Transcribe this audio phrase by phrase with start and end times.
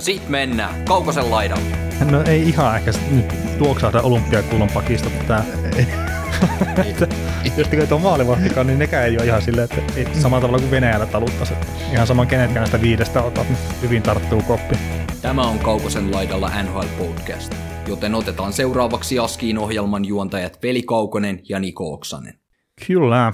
[0.00, 1.76] Ja sit mennään Kaukosen laidalle.
[2.10, 5.44] No ei ihan ehkä nyt tuoksahda olympiakuulon pakista, mutta tää...
[7.56, 10.70] Jos tekee tuo maalivahtikaan, niin nekään ei ole ihan silleen, että ei, samalla tavalla kuin
[10.70, 11.54] Venäjällä taluttaisi.
[11.92, 14.74] Ihan sama kenetkään näistä viidestä otat, niin hyvin tarttuu koppi.
[15.22, 17.54] Tämä on Kaukosen laidalla NHL Podcast,
[17.88, 22.34] joten otetaan seuraavaksi Askiin ohjelman juontajat Veli Kaukonen ja Niko Oksanen.
[22.86, 23.32] Kyllä.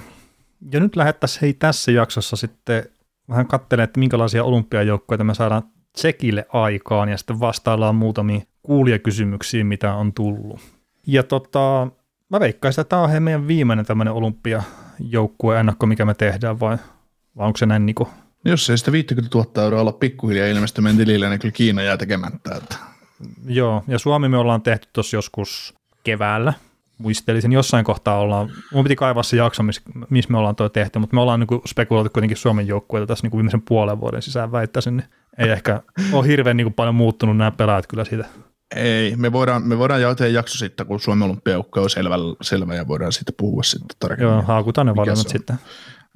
[0.71, 2.83] Ja nyt lähettäisiin hei tässä jaksossa sitten
[3.29, 5.63] vähän katselemaan, että minkälaisia olympiajoukkoja me saadaan
[5.97, 10.59] Tsekille aikaan ja sitten vastaillaan muutamiin kuulijakysymyksiin, mitä on tullut.
[11.07, 11.87] Ja tota,
[12.29, 16.77] mä veikkaisin, että tämä on meidän viimeinen tämmöinen olympiajoukkue ennakko, mikä me tehdään, vai,
[17.37, 18.09] vai onko se näin Niko?
[18.45, 22.55] Jos ei sitä 50 000 euroa olla pikkuhiljaa ilmestymään tilille, niin kyllä Kiina jää tekemättä.
[22.55, 22.75] Että.
[23.45, 26.53] Joo, ja Suomi me ollaan tehty tuossa joskus keväällä,
[26.97, 30.99] muistelisin, jossain kohtaa ollaan, mun piti kaivaa se jakso, missä miss me ollaan toi tehty,
[30.99, 34.51] mutta me ollaan niin spekuloitu kuitenkin Suomen joukkueita tässä niin kuin viimeisen puolen vuoden sisään
[34.51, 35.81] väittäisin, niin ei ehkä
[36.13, 38.25] ole hirveän niin kuin paljon muuttunut nämä pelaajat kyllä siitä.
[38.75, 42.87] Ei, me voidaan, me voidaan tehdä jakso sitten, kun Suomen olympiajoukko on selvä, selvä ja
[42.87, 44.33] voidaan sitten puhua sitten tarkemmin.
[44.33, 45.55] Joo, haakutaan ne valinnat sitten.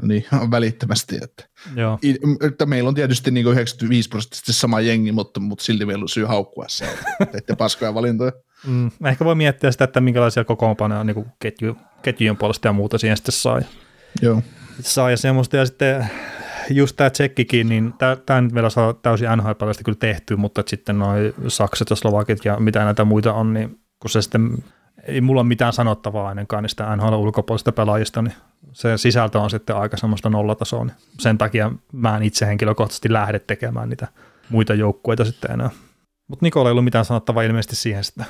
[0.01, 1.17] Niin, välittömästi.
[1.23, 1.47] Että.
[1.75, 1.99] Joo.
[2.47, 6.25] että meillä on tietysti niin 95 prosenttisesti sama jengi, mutta, mutta silti meillä on syy
[6.25, 6.85] haukkua se,
[7.37, 8.31] että paskoja valintoja.
[8.67, 13.17] Mm, ehkä voi miettiä sitä, että minkälaisia kokoonpanoja niin ketju, ketjujen puolesta ja muuta siihen
[13.17, 13.61] sitten saa.
[14.21, 14.41] Joo.
[14.79, 16.09] Saa ja semmoista, ja sitten
[16.69, 17.93] just tämä tsekkikin, niin
[18.25, 19.51] tämä nyt vielä saa täysin nhl
[19.85, 24.09] kyllä tehty, mutta sitten noin Saksat ja Slovakit ja mitä näitä muita on, niin kun
[24.09, 24.63] se sitten
[25.03, 28.33] ei mulla ole mitään sanottavaa ennenkaan niistä NHL ulkopuolista pelaajista, niin
[28.73, 33.39] se sisältö on sitten aika semmoista nollatasoa, niin sen takia mä en itse henkilökohtaisesti lähde
[33.39, 34.07] tekemään niitä
[34.49, 35.69] muita joukkueita sitten enää.
[36.27, 38.25] Mutta Nikola ei ollut mitään sanottavaa ilmeisesti siihen sitten.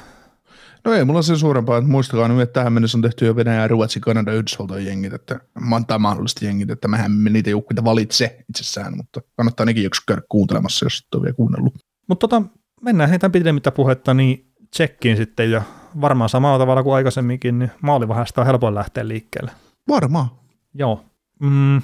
[0.86, 3.68] No ei mulla sen suurempaa, että muistakaa nyt, että tähän mennessä on tehty jo Venäjä,
[3.68, 5.40] Ruotsi, Kanada, Yhdysvaltojen jengit, että
[5.88, 10.22] tai mahdollisesti jengit, että mehän me niitä joukkueita valitse itsessään, mutta kannattaa nekin joku käydä
[10.30, 11.74] kuuntelemassa, jos et ole vielä kuunnellut.
[12.08, 12.42] Mutta tota,
[12.82, 15.62] mennään heitä pidemmittä puhetta, niin tsekkiin sitten ja
[16.02, 19.52] varmaan samalla tavalla kuin aikaisemminkin, niin maalivahasta on helpoin lähteä liikkeelle.
[19.88, 20.28] Varmaan.
[20.74, 21.06] Joo.
[21.40, 21.82] Mm,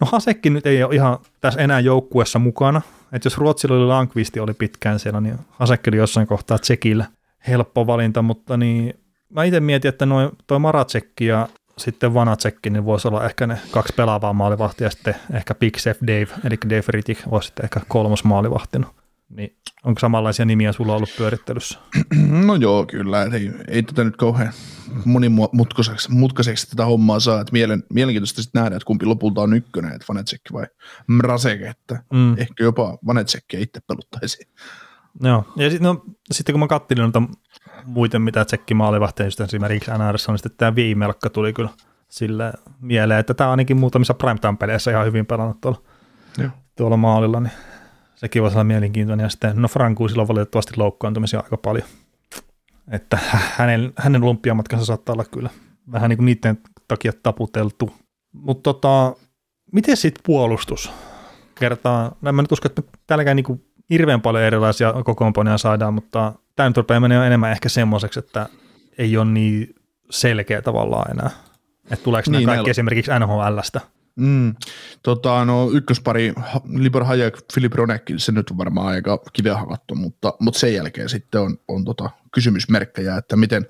[0.00, 2.82] no Hasekki nyt ei ole ihan tässä enää joukkuessa mukana.
[3.12, 7.06] Että jos Ruotsilla oli Lankvisti oli pitkään siellä, niin Hasekki oli jossain kohtaa Tsekillä
[7.48, 8.94] helppo valinta, mutta niin
[9.30, 11.48] mä itse mietin, että noin toi Maratsekki ja
[11.78, 16.00] sitten Vanatsekki, niin voisi olla ehkä ne kaksi pelaavaa maalivahtia ja sitten ehkä Big Chef
[16.02, 18.86] Dave, eli Dave Rittick voisi sitten ehkä kolmas maalivahtina.
[19.28, 21.78] Niin onko samanlaisia nimiä sulla ollut pyörittelyssä?
[22.46, 23.22] No joo, kyllä.
[23.22, 24.52] Ei, ei tätä nyt kauhean
[25.04, 27.40] monimutkaiseksi mutkaiseksi tätä hommaa saa.
[27.40, 30.66] Että mielen, mielenkiintoista sitten nähdä, että kumpi lopulta on ykkönen, että Vanetsek vai
[31.06, 32.38] Mrasek, että mm.
[32.38, 34.48] ehkä jopa Vanetsekkiä itse peluttaisiin.
[35.20, 37.22] Joo, ja sit, no, sitten kun mä kattelin noita
[37.84, 41.70] muita, mitä tsekki maalivahteen, esimerkiksi NRS, niin sitten tämä viimelkka tuli kyllä
[42.08, 45.82] sille mieleen, että tämä on ainakin muutamissa primetime-peleissä ihan hyvin pelannut tuolla,
[46.38, 46.50] Joo.
[46.76, 47.52] tuolla maalilla, niin
[48.14, 49.24] sekin voisi olla mielenkiintoinen.
[49.24, 51.88] Ja sitten, no Frankuusilla on valitettavasti loukkaantumisia aika paljon,
[52.90, 53.18] että
[53.56, 55.50] hänen, hänen olympiamatkansa saattaa olla kyllä
[55.92, 56.58] vähän niin kuin niiden
[56.88, 57.92] takia taputeltu.
[58.32, 59.14] Mutta tota,
[59.72, 60.92] miten sitten puolustus?
[61.54, 66.68] Kertaa, no mä nyt uskon, että täälläkään niin hirveän paljon erilaisia kokoonpanoja saadaan, mutta tämä
[66.68, 68.46] nyt rupeaa menemään enemmän ehkä semmoiseksi, että
[68.98, 69.74] ei ole niin
[70.10, 71.30] selkeä tavallaan enää.
[71.90, 73.80] Että tuleeko niin, nämä kaikki esimerkiksi NHLstä?
[74.18, 74.54] Mm.
[75.02, 76.32] Tota, no, ykköspari
[76.74, 81.08] Libor Hayek, Filip Ronek, se nyt on varmaan aika kiveä hakattu, mutta, mutta sen jälkeen
[81.08, 83.66] sitten on, on tota, kysymysmerkkejä, että miten,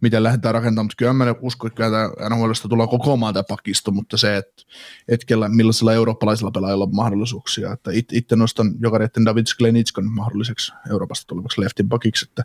[0.00, 3.90] miten lähdetään rakentamaan, mutta kyllä mä uskon, että kyllä NHLista tulee koko maan tämä pakisto,
[3.90, 4.62] mutta se, että
[5.10, 11.26] hetkellä millaisilla eurooppalaisilla pelaajilla on mahdollisuuksia, että it, itse nostan jokareiden David Sklenitskan mahdolliseksi Euroopasta
[11.26, 12.44] tulevaksi leftin pakiksi, että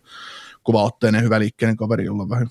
[0.63, 2.47] kuvaotteinen, hyvä liikkeinen kaveri, jolla on vähän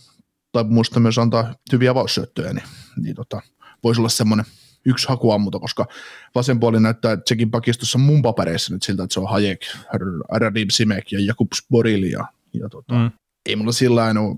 [0.52, 2.64] tai muista myös antaa hyviä avaussyöttöjä, niin,
[2.96, 3.40] niin tota,
[3.84, 4.46] voisi olla semmoinen
[4.84, 5.86] yksi hakuammuta, koska
[6.34, 9.60] vasen puoli näyttää Tsekin pakistossa mun papereissa nyt siltä, että se on Hayek,
[10.32, 13.10] Radim Simek ja Jakubs Boril ja, ja tota, mm.
[13.46, 14.36] ei mulla sillä ole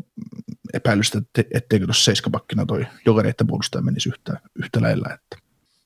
[0.72, 5.44] epäilystä, että etteikö tuossa seiskapakkina toi jokereiden puolustaja menisi yhtä, yhtä lailla, että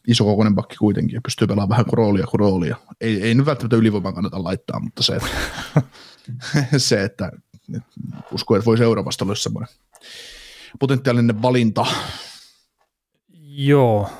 [0.08, 2.76] iso kokoinen pakki kuitenkin ja pystyy pelaamaan vähän kuin roolia kuin roolia.
[3.00, 5.28] Ei, ei nyt välttämättä ylivoiman kannata laittaa, mutta se, että,
[6.78, 7.32] se, että,
[7.76, 7.90] että
[8.32, 9.68] uskon, että voisi Euroopasta olla semmoinen
[10.80, 11.86] potentiaalinen valinta.
[13.42, 14.10] Joo,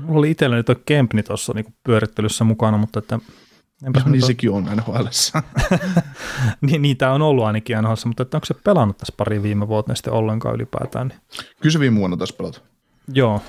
[0.00, 3.18] Mulla oli itselleni tuo Kempni tuossa niin pyörittelyssä mukana, mutta että
[3.86, 5.04] Enpäs niin ole- sekin on nhl
[6.66, 9.94] niin, niitä on ollut ainakin NHL, mutta että onko se pelannut tässä pari viime vuotta
[9.94, 11.08] sitten ollenkaan ylipäätään.
[11.08, 11.20] Niin.
[11.60, 12.60] Kyllä se viime vuonna taas pelata.
[13.14, 13.42] Joo,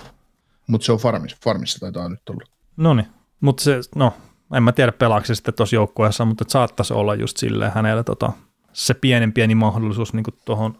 [0.67, 2.41] Mutta se on farmissa, farmissa taitaa nyt olla.
[2.77, 3.07] no niin.
[3.41, 4.13] Mutta se, no,
[4.55, 8.03] en mä tiedä pelaako se sitten tuossa joukkueessa, mutta että saattaisi olla just silleen hänellä
[8.03, 8.31] tota,
[8.73, 10.77] se pienen pieni mahdollisuus niin tuohon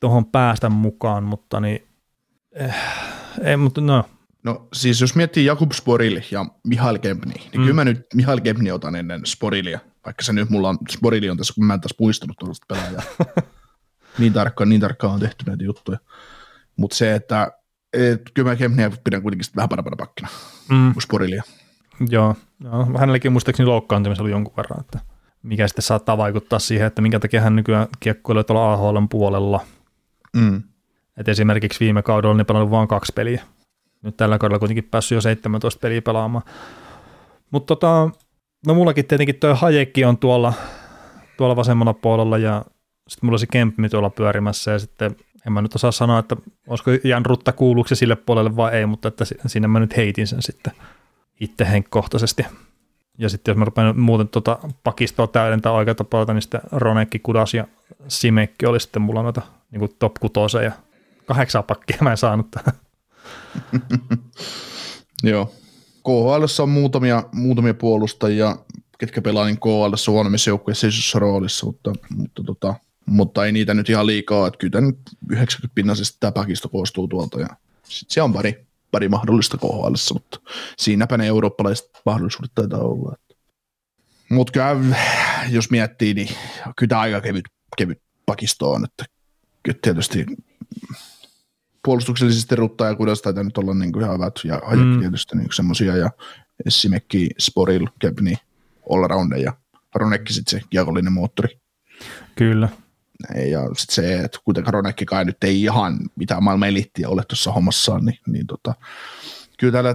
[0.00, 1.86] tohon päästä mukaan, mutta niin,
[2.54, 2.74] eh,
[3.44, 4.04] ei, mutta no,
[4.44, 7.60] No siis jos miettii Jakub Sporil ja Mihail Kempni, niin Mm.
[7.62, 11.36] kyllä mä nyt Mihail Kempni otan ennen Sporilia, vaikka se nyt mulla on, Sporili on
[11.36, 13.02] tässä, kun mä en taas muistanut tuollaista pelaajaa.
[14.18, 15.98] niin tarkkaan, niin tarkkaan on tehty näitä juttuja.
[16.76, 17.52] Mutta se, että
[17.92, 20.28] et, kyllä mä Kempniä pidän kuitenkin vähän parempana pakkina
[20.68, 21.42] mm, kuin Sporilia.
[22.08, 24.98] joo, joo, hänelläkin muistaakseni loukkaantumista oli jonkun verran, että
[25.42, 29.60] mikä sitten saattaa vaikuttaa siihen, että minkä takia hän nykyään kiekkoilee tuolla AHLn puolella.
[30.36, 30.62] Mm.
[31.16, 33.42] Et esimerkiksi viime kaudella niin pelannut vain kaksi peliä.
[34.02, 36.44] Nyt tällä kaudella kuitenkin päässyt jo 17 peliä pelaamaan.
[37.50, 38.10] Mutta tota,
[38.66, 40.52] no mullakin tietenkin tuo Hajekki on tuolla,
[41.36, 42.64] tuolla vasemmalla puolella ja
[43.08, 45.16] sitten mulla on se Kempmi tuolla pyörimässä ja sitten
[45.46, 46.36] en mä nyt osaa sanoa, että
[46.68, 50.26] olisiko Jan Rutta kuuluuko sille puolelle vai ei, mutta että si- sinne mä nyt heitin
[50.26, 50.72] sen sitten
[51.40, 52.46] itse henkkohtaisesti.
[53.18, 57.54] Ja sitten jos mä rupean muuten tuota pakistoa täydentää oikealta puolelta, niin sitten Ronekki, Kudas
[57.54, 57.66] ja
[58.08, 60.72] Simekki oli sitten mulla noita niin top kutosen ja
[61.26, 62.80] kahdeksan pakkia mä en saanut tähän.
[65.22, 65.54] Joo.
[66.04, 68.56] KHL on muutamia, muutamia puolustajia,
[68.98, 72.74] ketkä pelaa niin KHL huonommissa joukkueissa isossa roolissa, mutta, mutta, tota,
[73.06, 74.98] mutta, ei niitä nyt ihan liikaa, että kyllä tämä nyt
[75.30, 77.48] 90 pinnasesta tämä pakisto koostuu tuolta ja
[77.88, 80.40] sitten se on pari, pari mahdollista KHL, mutta
[80.78, 83.16] siinäpä ne eurooppalaiset mahdollisuudet taitaa olla.
[84.30, 84.96] Mutta kyllä,
[85.50, 86.28] jos miettii, niin
[86.76, 87.44] kyllä tämä aika kevyt,
[87.76, 89.04] kevyt pakisto on, että
[89.62, 90.26] kyllä tietysti
[91.84, 95.00] puolustuksellisesti Rutta ja Kudas taitaa nyt olla niin kuin ihan hyvät, ja Hajek Mm.
[95.00, 96.10] tietysti niin semmoisia, ja
[96.68, 98.34] Simekki, Sporil, Kepni,
[98.92, 99.52] Allrounder ja
[99.94, 101.58] Ronekki sitten se kiekollinen moottori.
[102.34, 102.68] Kyllä.
[103.50, 107.52] Ja sitten se, että kuitenkaan Ronekki kai nyt ei ihan mitään maailman elittiä ole tuossa
[107.52, 108.74] hommassaan, niin, niin tota,
[109.58, 109.94] kyllä täällä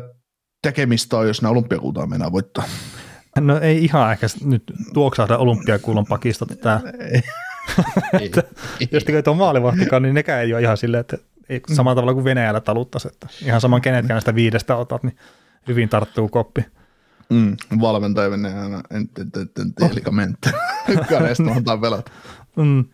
[0.61, 2.63] tekemistä on, jos nämä olympiakultaa mennään voittaa.
[3.39, 4.63] No ei ihan ehkä nyt
[4.93, 6.49] tuoksahda olympiakuulon pakistot.
[6.61, 6.81] Tää.
[8.19, 8.29] ei,
[8.79, 11.17] Tietysti kun tuo maalivahtikaan, niin nekään ei ole ihan silleen, että
[11.49, 15.17] ei, samalla tavalla kuin Venäjällä taluttaisi, että ihan saman kenetkään näistä viidestä otat, niin
[15.67, 16.65] hyvin tarttuu koppi.
[17.29, 18.81] mm, valmentaja menee aina
[19.81, 20.51] entelikamenttä.
[21.09, 22.11] Kaneesta antaa pelata.
[22.55, 22.85] Mm,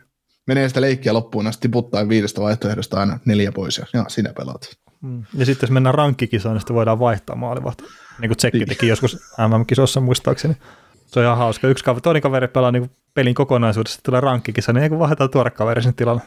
[0.48, 4.78] Menee sitä leikkiä loppuun asti tiputtaa viidestä vaihtoehdosta aina neljä pois ja, ja sinä pelaat.
[5.02, 5.24] mm.
[5.38, 7.84] Ja sitten jos mennään rankkikisaan, niin sitten voidaan vaihtaa maalivahti.
[8.20, 9.18] Niin kuin Tsekki teki joskus
[9.48, 10.58] MM-kisossa muistaakseni.
[11.06, 11.68] Se on ihan hauska.
[11.68, 15.52] Yksi kaveri, toinen kaveri pelaa niin pelin kokonaisuudessa, tulee rankkikisa, niin ei kun vaihdetaan tuore
[15.52, 16.22] kaveri sinne tilalle.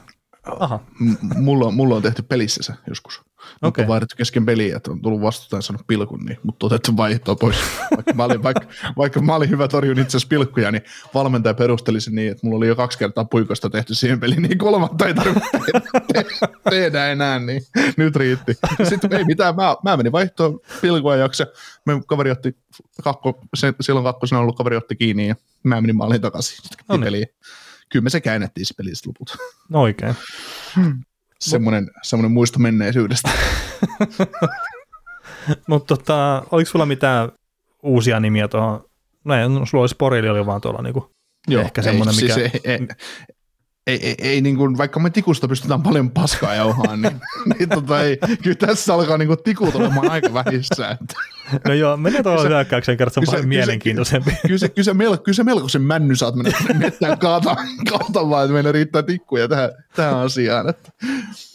[0.59, 3.21] Aha, M- mulla, on, mulla on tehty pelissä se joskus.
[3.53, 3.83] Mutta Okei.
[3.83, 7.57] on vaihdettu kesken peliä, että on tullut vastustajan saanut pilkun, niin, mutta otettu vaihtoa pois.
[7.97, 8.67] Vaikka mä olin, vaikka,
[8.97, 10.83] vaikka mä olin hyvä torjun itse asiassa pilkkuja, niin
[11.15, 14.59] valmentaja perusteli sen niin, että mulla oli jo kaksi kertaa puikosta tehty siihen peliin, niin
[14.59, 15.41] kolmatta ei tarvitse
[15.73, 15.81] te-
[16.13, 17.63] te- tehdä enää, niin
[17.97, 18.55] nyt riitti.
[18.89, 21.47] Sitten ei mitään, mä, mä menin vaihtoon pilkua jaksa,
[21.85, 22.57] me kaveri otti,
[23.05, 26.59] kakko, se, silloin kakkosena ollut kaveri otti kiinni ja mä menin maaliin takaisin
[26.89, 27.05] No niin.
[27.05, 27.27] peliin.
[27.93, 29.35] Kyllä me se käännettiin se pelistä lopulta
[29.69, 30.15] no oikein.
[31.41, 33.31] semmoinen, semmoinen muisto menneisyydestä.
[35.69, 37.33] Mutta tota, oliko sulla mitään
[37.83, 38.85] uusia nimiä tuohon?
[39.25, 41.11] No ei, no, sulla oli Sporili oli vaan tuolla niinku,
[41.51, 42.35] ehkä semmoinen, ei, mikä...
[42.35, 42.89] Siis ei, ei,
[43.87, 47.21] ei, ei, ei niin kuin, vaikka me tikusta pystytään paljon paskaa jauhaan, niin,
[47.59, 50.89] niin tota, ei, kyllä tässä alkaa niin kuin, tikut olemaan aika vähissä.
[50.91, 51.15] Että,
[51.69, 54.31] No joo, mennään tuohon hyökkäykseen kerran, se on paljon mielenkiintoisempi.
[54.47, 57.57] kyllä, se, kyllä, se mel, kyllä se melkoisen männy saat mennä mettään kaata,
[57.91, 60.69] kaata vaan, että meillä riittää tikkuja tähän, tähän asiaan.
[60.69, 60.91] Että.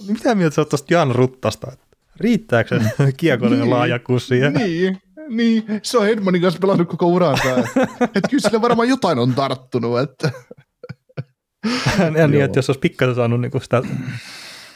[0.07, 1.71] Mitä mieltä sä oot tuosta Jan Ruttasta?
[2.17, 3.69] Riittääkö se kiekollinen Niin.
[3.69, 4.53] laajakkuus siihen?
[4.53, 4.97] Niin,
[5.29, 7.49] niin, se on Hedmanin kanssa pelannut koko uransa.
[7.49, 9.99] Että, että kyllä sille varmaan jotain on tarttunut.
[9.99, 10.31] Että.
[12.17, 13.81] Ja niin, että jos olisi pikkasen saanut niinku sitä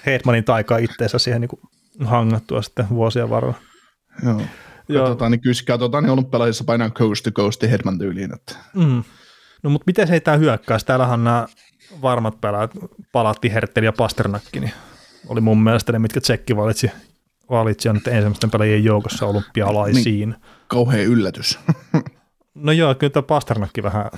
[0.05, 1.59] Hedmanin taikaa itteensä siihen niinku
[2.03, 3.57] hangattua sitten vuosien varrella.
[4.23, 4.41] Joo.
[4.89, 5.03] Joo.
[5.03, 8.33] Katsotaan, niin kyllä katsotaan, niin olympialaisissa painaa coast to coast Hedman tyyliin.
[8.33, 8.55] Että.
[8.73, 9.03] Mm.
[9.63, 10.83] No mutta miten se ei tämä hyökkäys?
[10.83, 11.47] Täällähän nämä
[12.01, 12.71] varmat pelaajat,
[13.11, 14.71] Palatti, Hertteli ja Pasternakki, niin
[15.27, 16.91] oli mun mielestä ne, mitkä Tsekki valitsi,
[17.49, 20.29] valitsi nyt ensimmäisten pelaajien joukossa olympialaisiin.
[20.29, 20.41] Niin.
[20.67, 21.59] Kauhea yllätys.
[22.55, 24.11] No joo, kyllä tämä Pasternakki vähän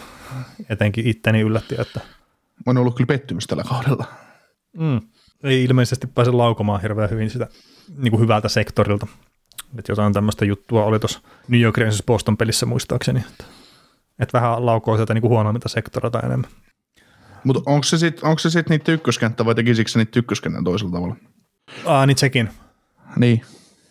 [0.69, 1.99] etenkin itteni yllätti, että
[2.65, 4.05] on ollut kyllä pettymys tällä kaudella.
[4.77, 5.01] mm,
[5.43, 7.47] ei ilmeisesti pääse laukomaan hirveän hyvin sitä
[7.97, 9.07] niin kuin hyvältä sektorilta.
[9.79, 13.43] Että jotain tämmöistä juttua oli tuossa New York Rangersissa Boston pelissä muistaakseni, että,
[14.19, 16.51] että vähän laukoo sieltä niin huonoimmilta sektorilta enemmän.
[17.43, 21.15] Mutta onko se sitten sit niitä ykköskenttä vai tekisikö se niitä ykköskentän toisella tavalla?
[21.85, 22.49] Aa, niin sekin.
[23.15, 23.41] Niin.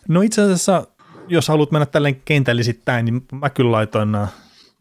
[0.07, 0.87] No itse asiassa,
[1.27, 4.27] jos haluat mennä tälleen kentällisittäin, niin mä kyllä laitoin nämä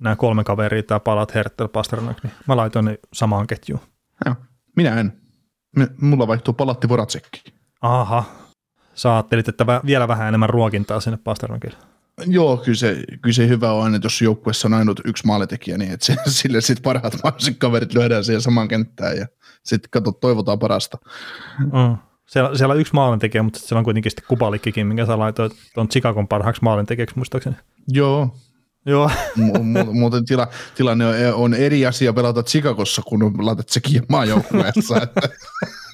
[0.00, 3.80] nämä kolme kaveria, tämä Palat, Hertel, Pasternak, niin mä laitoin ne samaan ketjuun.
[4.24, 4.34] Joo.
[4.76, 5.12] Minä en.
[6.00, 7.42] Mulla vaihtuu palatti Voracekki.
[7.80, 8.24] Aha,
[8.94, 11.76] sä ajattelit, että vielä vähän enemmän ruokintaa sinne Pasternakille.
[12.26, 15.78] Joo, kyllä se, kyllä se hyvä on aina, että jos joukkueessa on ainut yksi maalitekijä,
[15.78, 19.26] niin että se, sille sitten parhaat mahdolliset kaverit lyödään siihen samaan kenttään ja
[19.62, 20.98] sitten kato, toivotaan parasta.
[21.58, 21.96] Mm.
[22.26, 25.88] Siellä, siellä on yksi maalintekijä, mutta siellä on kuitenkin sitten kupalikkikin, minkä sä laitoit tuon
[25.88, 27.56] Chicagon parhaaksi maalintekijäksi muistaakseni.
[27.88, 28.36] Joo,
[28.86, 34.94] Joo, mu- muuten tila, tilanne on, on, eri asia pelata Chicagossa, kun laitat sekin maajoukkueessa.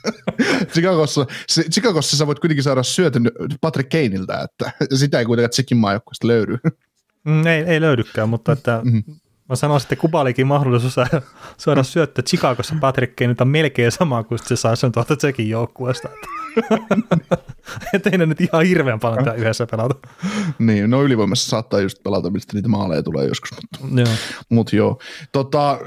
[0.73, 3.31] Chicagossa, se, Chicagossa sä voit kuitenkin saada syötön
[3.61, 6.59] Patrick Kaneiltä, että sitä ei kuitenkaan Tsekin maajoukkueesta löydy.
[7.25, 8.99] Mm, ei, ei löydykään, mutta että Mhm.
[9.53, 11.23] Mä sanoisin, että Kubalikin mahdollisuus saada,
[11.57, 16.09] saada syöttö Chicagossa Patrickiin nyt on melkein sama kuin se saa sen tuolta Tsekin joukkueesta.
[17.95, 19.95] Että ei ne nyt ihan hirveän paljon tää yhdessä pelata.
[20.59, 24.17] niin, no ylivoimassa saattaa just pelata, mistä niitä maaleja tulee joskus, mutta Joo.
[24.49, 25.01] Mut joo.
[25.33, 25.79] Tota,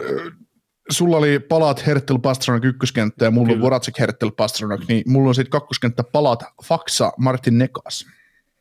[0.89, 3.61] sulla oli palat Hertel Pastranak ykköskenttä ja mulla on Kyllä.
[3.61, 8.05] Voracek Hertel Pastranak, niin mulla on sitten kakkoskenttä palat Faksa Martin Nekas.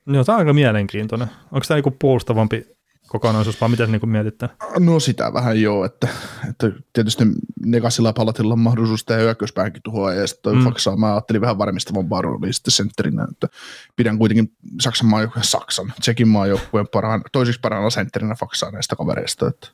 [0.06, 1.28] Joo, tämä on aika mielenkiintoinen.
[1.52, 2.74] Onko tämä niinku puolustavampi
[3.14, 4.48] kokonaisuus, vai mitä niinku mietitte?
[4.78, 6.08] No sitä vähän joo, että,
[6.50, 7.24] että tietysti
[7.64, 10.64] Nekasilla ja Palatilla on mahdollisuus tehdä hyökkäyspäänkin tuhoa ja sitten Mm.
[10.64, 13.48] Faksaa mä ajattelin vähän varmistavampaa roolia sitten sentterinä, että
[13.96, 19.68] pidän kuitenkin Saksan maajoukkueen Saksan, Tsekin maajoukkueen parhaan, toiseksi parhaana sentterinä Faksaa näistä kavereista, että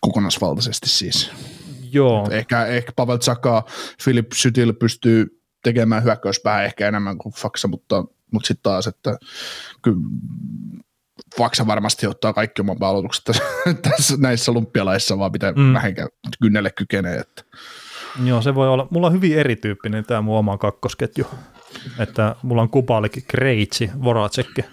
[0.00, 1.30] kokonaisvaltaisesti siis.
[1.92, 3.64] Joo, Ehkä, ehkä Pavel Tsaka,
[4.02, 9.18] Filip Sytil pystyy tekemään hyökkäyspää ehkä enemmän kuin Faksa, mutta, mutta sitten taas, että
[9.82, 9.98] kyllä
[11.38, 13.42] Faksa varmasti ottaa kaikki oman aloitukset tässä,
[13.90, 15.72] tässä näissä lumpialaissa, vaan pitää Mm.
[15.74, 16.08] vähänkään
[16.42, 17.16] kynnelle kykenee.
[17.16, 17.42] Että.
[18.24, 18.88] joo, se voi olla.
[18.90, 21.26] Mulla on hyvin erityyppinen tämä mun oma kakkosketju.
[21.98, 24.64] Että mulla on Kubalik, Kreitsi, Voracekki.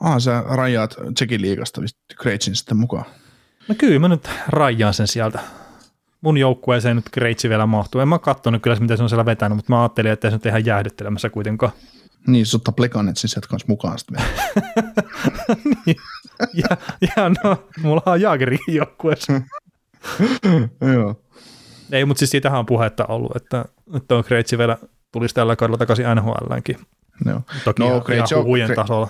[0.00, 1.80] Ah, sä rajaat Tsekin liigasta
[2.20, 3.04] Kreitsin sitten mukaan.
[3.68, 5.38] No kyllä mä nyt rajaan sen sieltä.
[6.20, 8.00] Mun joukkueeseen nyt Kreitsi vielä mahtuu.
[8.00, 10.46] En mä katsonut kyllä, mitä se on siellä vetänyt, mutta mä ajattelin, että se nyt
[10.46, 11.72] ihan jäähdyttelemässä kuitenkaan.
[12.26, 15.96] Niin, sä ottaa Plekanetsin sieltä kanssa mukaan sitten vielä.
[16.54, 19.32] Ja, ja no, mulla on Jaagerin joukkueessa.
[20.94, 21.22] Joo.
[21.92, 23.64] Ei, mutta siis siitähän on puhetta ollut, että,
[23.96, 24.78] että on Kreitsi vielä
[25.12, 26.76] tulisi tällä kaudella takaisin NHLäänkin.
[27.26, 27.40] Joo.
[27.64, 29.08] Toki No, no, ihan, Kreitsi ihan on- huhujen Kre- tasolla.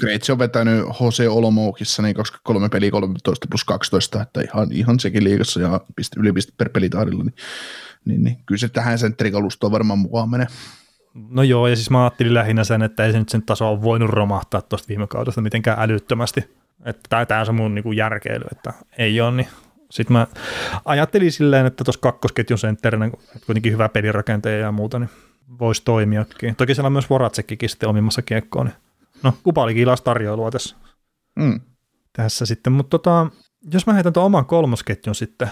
[0.00, 5.24] Kreitsi on vetänyt HC Olomoukissa niin 23 peliä 13 plus 12, että ihan, ihan sekin
[5.24, 7.34] liigassa ja piste, yli piste per pelitahdilla, niin,
[8.04, 10.46] niin, niin, kyllä se tähän sentterikalustoon varmaan mukaan menee.
[11.14, 13.82] No joo, ja siis mä ajattelin lähinnä sen, että ei se nyt sen taso ole
[13.82, 16.56] voinut romahtaa tuosta viime kaudesta mitenkään älyttömästi.
[16.84, 19.48] Että tämä on se mun niinku järkeily, että ei ole, niin
[19.90, 20.26] sitten mä
[20.84, 23.10] ajattelin silleen, että tuossa kakkosketjun sentterinä,
[23.46, 25.10] kuitenkin hyvä pelirakenteen ja muuta, niin
[25.58, 26.56] voisi toimiakin.
[26.56, 28.66] Toki siellä on myös Voratsekikin sitten omimmassa kiekkoon.
[28.66, 28.76] Niin.
[29.22, 30.76] No, kupalikin ilas tarjoilua tässä,
[31.36, 31.60] Mm.
[32.12, 33.26] tässä sitten, mutta tota,
[33.72, 35.50] jos mä heitän tuon oman kolmosketjun sitten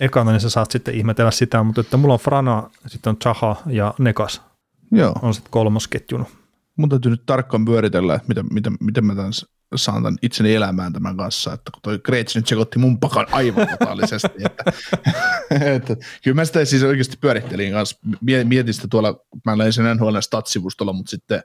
[0.00, 3.56] ekana, niin sä saat sitten ihmetellä sitä, mutta että mulla on Frana, sitten on Chaha
[3.66, 4.42] ja Nekas
[4.94, 6.26] Joo, on sitten kolmosketjun.
[6.76, 9.32] mun täytyy nyt tarkkaan pyöritellä, että miten, miten, miten mä tämän
[9.76, 13.66] saan tämän itseni elämään tämän kanssa, että kun toi Kreitsi nyt sekoitti mun pakan aivan
[13.68, 14.64] totaalisesti, että,
[15.74, 19.96] että, kyllä mä sitä siis oikeasti pyörittelin kanssa, Mie- mietin sitä tuolla, mä löin sen
[19.96, 21.42] NHL stat-sivustolla, mutta sitten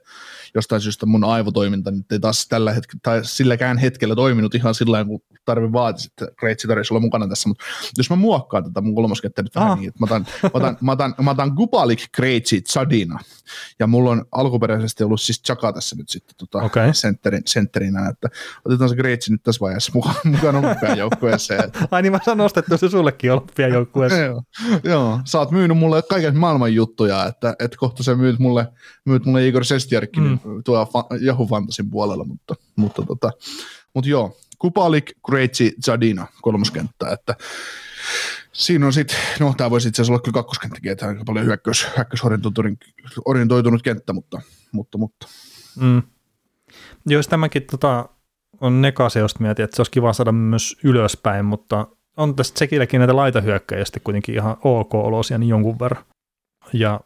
[0.55, 4.91] jostain syystä mun aivotoiminta nyt ei taas tällä hetkellä, tai silläkään hetkellä toiminut ihan sillä
[4.91, 7.65] lailla, kun tarve vaatisi, että Kreitsi tarvitsisi olla mukana tässä, mutta
[7.97, 9.77] jos mä muokkaan tätä mun kolmoskettä nyt vähän Ah.
[9.79, 13.19] niin, että mä otan, mä otan, mä otan, mä otan Gubalik, Kreitsi, Zadina,
[13.79, 16.93] ja mulla on alkuperäisesti ollut siis Chaka tässä nyt sitten tota, Okei.
[16.93, 18.27] sentterin, sentterinä, että
[18.65, 21.71] otetaan se Kreitsi nyt tässä vaiheessa mukaan, mukaan olympiajoukkueeseen.
[21.91, 24.17] Ai niin mä sanoin, nostettu se sullekin olympiajoukkueessa.
[24.19, 24.43] Joo,
[24.83, 28.67] joo, sä oot myynyt mulle kaiken maailman juttuja, että, että kohta sä myyt mulle,
[29.05, 30.38] myyt mulle Igor Sestjärkin Mm.
[30.65, 33.31] Tuo fa- Yahoo Fantasin puolella, mutta, mutta, tota,
[33.93, 37.35] mutta joo, Kupalik, Kreitsi, Zadina, kolmoskenttä, että
[38.53, 41.87] siinä on sitten, no tämä voisi itse asiassa olla kyllä kakkoskenttäkin, että aika paljon hyökkäys,
[41.97, 44.41] hyökkäysorientoitunut kenttä, mutta,
[44.71, 45.27] mutta, mutta
[45.79, 46.01] Mm.
[47.05, 48.09] Jos tämäkin tota,
[48.61, 52.99] on nekase, jos mietin, että se olisi kiva saada myös ylöspäin, mutta on tässä Tsekilläkin
[52.99, 56.03] näitä laitahyökkäjiä sitten kuitenkin ihan ok olosia niin jonkun verran.
[56.73, 56.99] Ja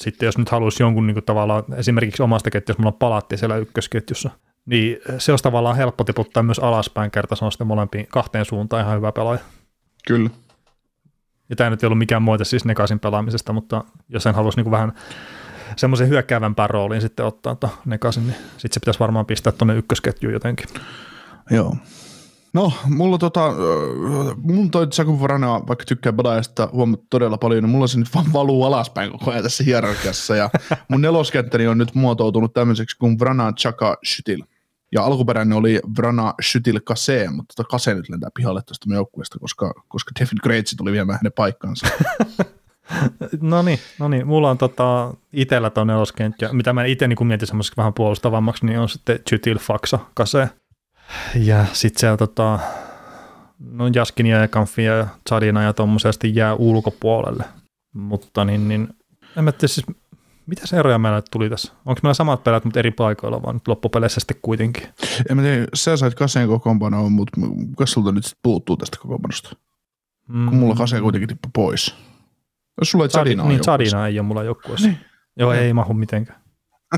[0.00, 3.56] sitten jos nyt haluaisi jonkun niin kuin tavallaan, esimerkiksi omasta ketjusta, jos mulla palatti siellä
[3.56, 4.30] ykkösketjussa,
[4.66, 8.82] niin se olisi tavallaan helppo tiputtaa myös alaspäin kerta, se on sitten molempiin kahteen suuntaan
[8.82, 9.40] ihan hyvä pelaaja.
[10.06, 10.30] kyllä.
[11.50, 14.70] Ja tämä nyt ei ollut mikään moite siis Nekasin pelaamisesta, mutta jos sen haluaisi niin
[14.70, 14.92] vähän
[15.76, 20.66] semmoisen hyökkäävämpään rooliin sitten ottaa Nekasin, niin sitten se pitäisi varmaan pistää tuonne ykkösketjuun jotenkin.
[21.50, 21.76] Joo.
[22.52, 23.54] No, mulla tota,
[24.42, 28.32] mun toi Saku Varana, vaikka tykkää pelaajasta huomattu todella paljon, niin mulla se nyt vaan
[28.32, 30.50] valuu alaspäin koko ajan tässä hierarkiassa, ja
[30.88, 34.42] mun neloskenttäni on nyt muotoutunut tämmöiseksi kuin Vrana Chaka Shytil.
[34.92, 39.72] Ja alkuperäinen oli Vrana Shytil Kase, mutta tota Kase nyt lentää pihalle tuosta joukkueesta, koska,
[39.88, 41.86] koska Devin Greitsi tuli viemään hänen paikkaansa.
[43.40, 44.26] No niin, no niin.
[44.26, 48.78] mulla on tota, itellä tuo neloskenttä, mitä mä itse niin mietin semmoiseksi vähän puolustavammaksi, niin
[48.78, 50.48] on sitten Chytil Faxa Kase.
[51.34, 52.58] Ja sitten siellä tota,
[53.58, 57.44] no Jaskinia ja Kamfia ja Chadina ja tuommoisesti jää ulkopuolelle.
[57.94, 58.88] Mutta niin, niin
[59.36, 59.86] en mä tiedä siis,
[60.46, 61.72] mitä se eroja meillä tuli tässä?
[61.86, 64.82] Onko meillä samat pelät, mutta eri paikoilla, vaan nyt loppupeleissä sitten kuitenkin?
[65.30, 67.40] En mä tiedä, sä sait Kaseen kokoonpanoon, mutta
[67.76, 69.56] kas sulta nyt sitten puuttuu tästä kokoonpanosta?
[70.28, 70.48] Mm.
[70.48, 71.94] Kun mulla Kase kuitenkin tippui pois.
[72.80, 74.86] Jos sulla ei Chadina Niin, Chadina ei ole mulla joukkueessa.
[74.86, 74.98] Niin.
[75.36, 76.40] Joo, ei mahu mitenkään.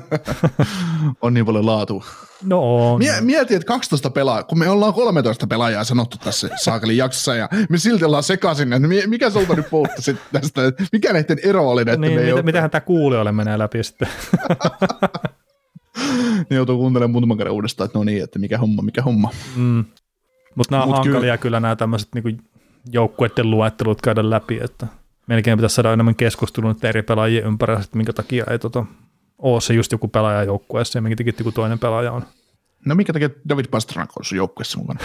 [1.22, 2.04] on niin paljon laatua.
[2.44, 2.98] No on.
[2.98, 7.48] Mie- mieti, että 12 pelaajaa, kun me ollaan 13 pelaajaa sanottu tässä saakelin jaksossa, ja
[7.68, 11.82] me silti ollaan sekaisin, että mikä sulta nyt puuttu sitten tästä, mikä näiden ero oli,
[11.82, 14.08] että niin, me mitä, mitähän tämä kuulijoille menee läpi sitten.
[16.50, 19.30] ne joutuu kuuntelemaan muutaman kerran uudestaan, että no niin, että mikä homma, mikä homma.
[19.56, 19.84] Mm.
[20.54, 22.30] Mutta nämä on Mut hankalia kyllä, kyllä nämä tämmöiset niinku
[22.92, 24.86] joukkueiden luettelut käydä läpi, että
[25.26, 28.84] melkein pitäisi saada enemmän keskustelua eri pelaajien ympärillä, että minkä takia ei tota,
[29.38, 32.22] ole se just joku pelaaja joukkueessa ja minkä takia joku toinen pelaaja on.
[32.86, 35.00] No minkä takia David Pasternak on sun joukkueessa mukana?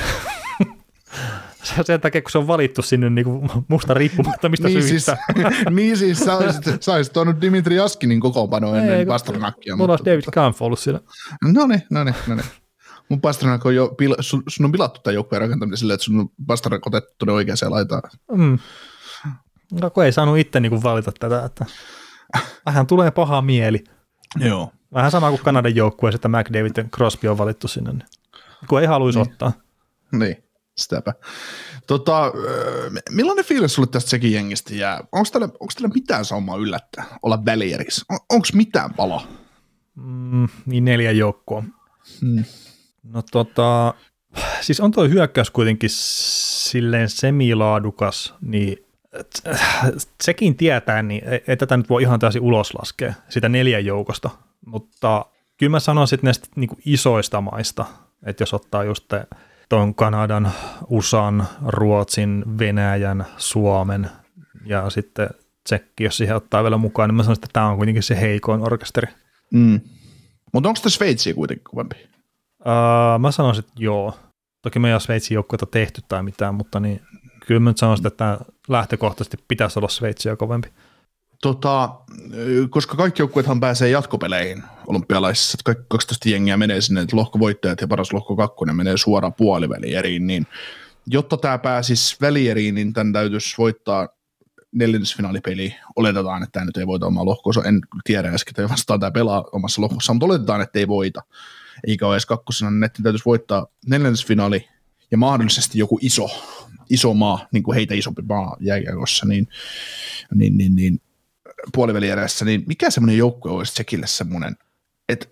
[1.86, 5.18] sen takia, kun se on valittu sinne niin kuin musta riippumattomista niin syistä.
[5.36, 9.76] Siis, niin siis sä olisit, sä olisit tuonut Dimitri Askinin kokoonpano ennen Pasternakia.
[9.76, 11.00] Mulla olisi David Kampf ollut siellä.
[11.54, 12.46] No niin, no niin, no niin.
[13.10, 16.20] Mun Pasternak on jo, pil, sun, sun on pilattu tämän joukkueen rakentaminen silleen, että sun
[16.20, 18.02] on Pasternak otettu tuonne oikeaan laitaan.
[18.32, 18.60] Mm.
[19.82, 21.66] No kun ei saanut itse niin kuin valita tätä, että
[22.66, 23.84] vähän tulee paha mieli.
[24.40, 24.72] Joo.
[24.94, 28.06] Vähän sama kuin Kanadan joukkueessa, että McDavid ja Crosby on valittu sinne, niin
[28.68, 29.32] kun ei haluaisi niin.
[29.32, 29.52] ottaa.
[30.12, 30.44] Niin,
[30.78, 31.14] sitäpä.
[31.88, 32.32] Tota,
[33.10, 35.04] millainen fiilis sulle tästä sekin jengistä jää?
[35.12, 38.06] Onko teillä, onko teillä mitään saumaa yllättää olla välieris?
[38.10, 39.28] On, onko mitään pala?
[39.96, 41.64] Mm, niin neljä joukkoa.
[42.22, 42.44] Hmm.
[43.04, 43.94] No tota,
[44.62, 48.87] siis on tuo hyökkäys kuitenkin silleen semilaadukas, niin
[50.24, 54.30] sekin tietää, niin ei tätä nyt voi ihan täysin ulos laskea, sitä neljän joukosta,
[54.66, 55.26] mutta
[55.58, 57.86] kyllä mä sanoisin näistä niin kuin isoista maista,
[58.26, 59.14] että jos ottaa just
[59.70, 60.52] tuon Kanadan,
[60.90, 64.10] USAn, Ruotsin, Venäjän, Suomen
[64.66, 65.30] ja sitten
[65.64, 68.62] Tsekki, jos siihen ottaa vielä mukaan, niin mä sanoisin, että tämä on kuitenkin se heikoin
[68.62, 69.08] orkesteri.
[69.54, 69.82] Mm.
[70.54, 71.96] Mutta onko tämä Sveitsi kuitenkin kovempi?
[72.60, 74.20] Uh, mä sanoisin, että joo.
[74.62, 77.02] Toki me ei ole Sveitsin joukkueita tehty tai mitään, mutta niin,
[77.48, 80.70] kyllä mä nyt sanoisin, että lähtökohtaisesti pitäisi olla Sveitsiä kovempi.
[81.42, 81.90] Tota,
[82.70, 88.14] koska kaikki joukkueethan pääsee jatkopeleihin olympialaisissa, että 12 jengiä menee sinne, että lohkovoittajat ja paras
[88.14, 90.48] lohko kakkonen menee suoraan puolivälieriin, niin
[91.08, 94.08] jotta tämä pääsisi välieriin, niin tämän täytyisi voittaa
[94.72, 95.76] neljännesfinaalipeli.
[95.96, 99.46] Oletetaan, että tämä nyt ei voita omaa lohkoa, en tiedä äsken, että vastaan tämä pelaa
[99.52, 101.22] omassa lohkossa, mutta oletetaan, että ei voita.
[101.88, 104.68] Eikä ole edes kakkosena, niin täytyisi voittaa neljännesfinaali
[105.12, 106.30] ja mahdollisesti joku iso,
[106.90, 109.48] iso maa, niin kuin heitä isompi maa jääkiekossa, niin,
[110.36, 111.02] niin, niin, niin
[111.74, 114.56] puolivälierässä, niin mikä semmoinen joukkue olisi Tsekille semmoinen,
[115.10, 115.28] että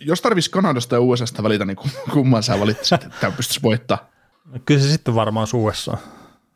[0.00, 1.76] jos tarvitsisi Kanadasta ja USAsta valita, niin
[2.12, 4.10] kumman sä valitsisit, että tämä pystyisi voittaa?
[4.44, 5.96] No, kyllä se sitten varmaan USA.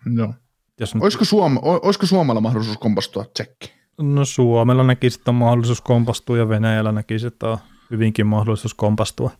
[0.04, 0.34] No.
[0.80, 1.02] Jos nyt...
[1.02, 3.72] olisiko, Suom- olisiko Suomella mahdollisuus kompastua Tsekki?
[3.98, 7.58] No Suomella näki sitten mahdollisuus kompastua ja Venäjällä näki sitten on
[7.90, 9.30] hyvinkin mahdollisuus kompastua.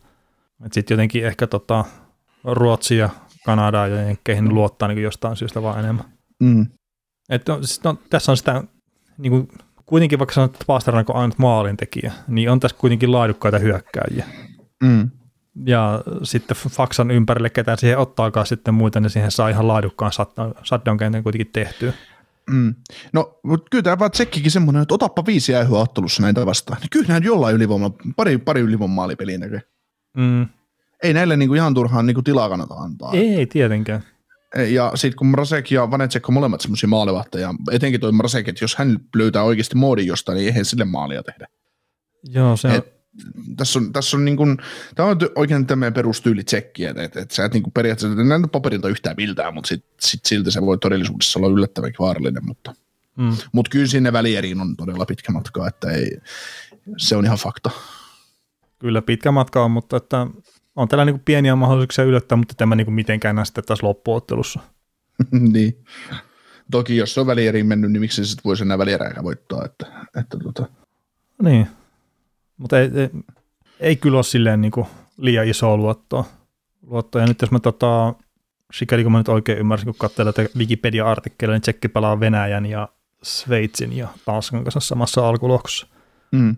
[0.71, 1.85] Sitten jotenkin ehkä tota,
[2.43, 3.09] Ruotsi ja
[3.45, 6.05] Kanada ja Jenkkeihin luottaa niin jostain syystä vaan enemmän.
[6.39, 6.67] Mm.
[7.29, 8.63] Et no, siis no, tässä on sitä
[9.17, 9.47] niin kuin
[9.85, 14.25] kuitenkin vaikka sanot, että Pasternak on ainut maalintekijä, niin on tässä kuitenkin laadukkaita hyökkääjiä.
[14.83, 15.09] Mm.
[15.65, 20.11] Ja sitten Faksan ympärille ketään siihen ottaakaan sitten muita, niin siihen saa ihan laadukkaan
[20.63, 21.93] shutdown kentän kuitenkin tehtyä.
[22.49, 22.75] Mm.
[23.13, 26.79] No, mutta kyllä tämä vaan tsekkikin semmoinen, että otappa viisi jäähyä ottelussa näitä vastaan.
[26.81, 29.59] Niin kyllähän jollain ylivoima, pari, pari ylivoiman maalipeliä näkyy.
[30.17, 30.47] Mm.
[31.03, 33.13] Ei näille niinku ihan turhaan niinku tilaa kannata antaa.
[33.13, 34.03] Ei tietenkään.
[34.69, 38.75] Ja sitten kun Mrazek ja Vanecek on molemmat semmoisia maalivahteja, etenkin toi Mrazek, että jos
[38.75, 41.47] hän löytää oikeasti moodin jostain, niin eihän sille maalia tehdä.
[42.23, 42.73] Joo, se on.
[42.73, 42.93] Et,
[43.57, 44.57] tässä on, tässä on, niin kuin,
[44.95, 48.27] tämä on oikein tämmöinen perustyyli tsekki, että, että, että sä et niin kuin periaatteessa et
[48.27, 52.73] näytä paperilta yhtään miltään, mutta sit, sit silti se voi todellisuudessa olla yllättävänkin vaarallinen, mutta,
[53.17, 53.37] mm.
[53.51, 56.17] mutta kyllä sinne välieriin on todella pitkä matka, että ei,
[56.97, 57.69] se on ihan fakta.
[58.79, 60.27] Kyllä pitkä matka on, mutta että
[60.75, 64.59] on täällä niin pieniä mahdollisuuksia yllättää, mutta tämä niin mitenkään näe sitten taas loppuottelussa.
[65.53, 65.83] niin.
[66.71, 69.65] Toki jos se on välieriin mennyt, niin miksi se sitten voisi enää välierääkään voittaa.
[69.65, 69.85] Että,
[70.19, 70.65] että tota.
[71.41, 71.67] Niin,
[72.57, 73.09] mutta ei, ei,
[73.79, 76.25] ei kyllä ole silleen niin kuin liian isoa luottoa.
[76.81, 77.21] luottoa.
[77.21, 78.13] Ja nyt jos mä tota,
[78.73, 82.89] sikäli kun mä nyt oikein ymmärsin, kun katselee tätä Wikipedia-artikkeleja, niin Tsekki pelaa Venäjän ja
[83.23, 85.87] Sveitsin ja Tanskan kanssa samassa alkulohkossa.
[86.31, 86.55] Mm.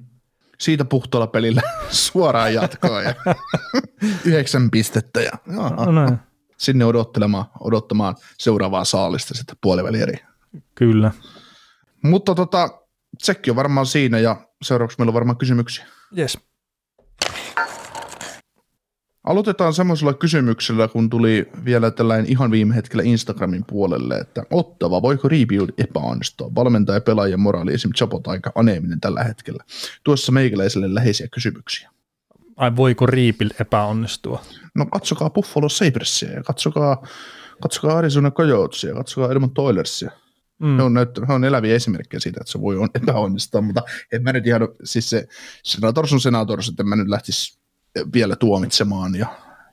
[0.59, 3.13] Siitä puhtoilla pelillä suoraan jatkoon ja
[4.25, 6.17] yhdeksän pistettä ja No, näin.
[6.57, 10.27] sinne odottelemaan, odottamaan seuraavaa saalista sitten puolivälieriä.
[10.75, 11.11] Kyllä.
[12.03, 12.69] Mutta tota,
[13.21, 15.85] tsekki on varmaan siinä ja seuraavaksi meillä on varmaan kysymyksiä.
[16.17, 16.37] Yes.
[19.25, 25.27] Aloitetaan semmoisella kysymyksellä, kun tuli vielä tällainen ihan viime hetkellä Instagramin puolelle, että ottava, voiko
[25.27, 26.55] rebuild epäonnistua?
[26.55, 27.91] Valmentaja, pelaaja, moraali, esim.
[27.91, 29.63] Chapot aika aneeminen tällä hetkellä.
[30.03, 31.89] Tuossa meikäläiselle läheisiä kysymyksiä.
[32.55, 34.41] Ai voiko Rebuild epäonnistua?
[34.75, 37.07] No katsokaa Buffalo Sabresia ja katsokaa,
[37.61, 40.11] katsokaa Arizona Coyotesia ja katsokaa Edmonton Oilersia.
[40.59, 40.77] Mm.
[40.77, 44.23] Ne on, näyttä, ne on eläviä esimerkkejä siitä, että se voi on epäonnistua, mutta en
[44.23, 45.27] mä nyt ihan, siis se
[45.63, 47.59] Senators on Senators, että en mä nyt lähtisi
[48.13, 49.15] vielä tuomitsemaan.
[49.15, 49.27] Ja,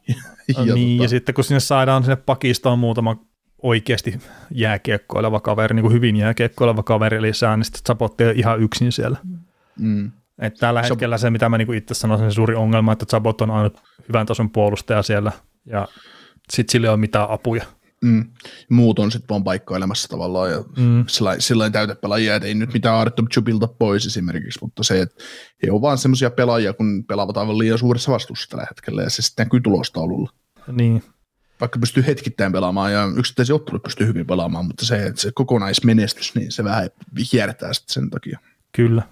[0.08, 0.14] ja,
[0.48, 3.16] Ja, niin, tota, ja sitten kun sinne saadaan sinne pakistoon muutama
[3.62, 4.18] oikeasti
[4.50, 9.16] jääkiekkoileva kaveri, niin kuin hyvin jääkiekkoileva kaveri lisää, niin sitten Zabotti ihan yksin siellä.
[9.78, 13.40] mm, Et tällä hetkellä se, mitä mä niin itse sanoisin, se suuri ongelma, että Zabot
[13.40, 15.32] on ainut hyvän tason puolustaja siellä,
[15.66, 15.88] ja
[16.50, 17.64] sitten sillä ei ole mitään apuja.
[18.02, 18.24] Mm,
[18.70, 21.04] muut on sitten vaan paikkailemassa tavallaan ja Mm.
[21.38, 25.24] sillä täytepelaajia, että ei nyt mitään Artem Chubilta pois esimerkiksi, mutta se, että
[25.62, 29.22] he on vaan semmoisia pelaajia, kun pelaavat aivan liian suuressa vastuussa tällä hetkellä ja se
[29.22, 30.30] sitten näkyy tulostaululla.
[30.72, 31.02] Niin,
[31.60, 36.34] vaikka pystyy hetkittäin pelaamaan ja yksittäisiä ottelut pystyy hyvin pelaamaan, mutta se, että se kokonaismenestys,
[36.34, 36.90] niin se vähän
[37.32, 38.38] hiertää sitten sen takia.
[38.76, 39.02] kyllä.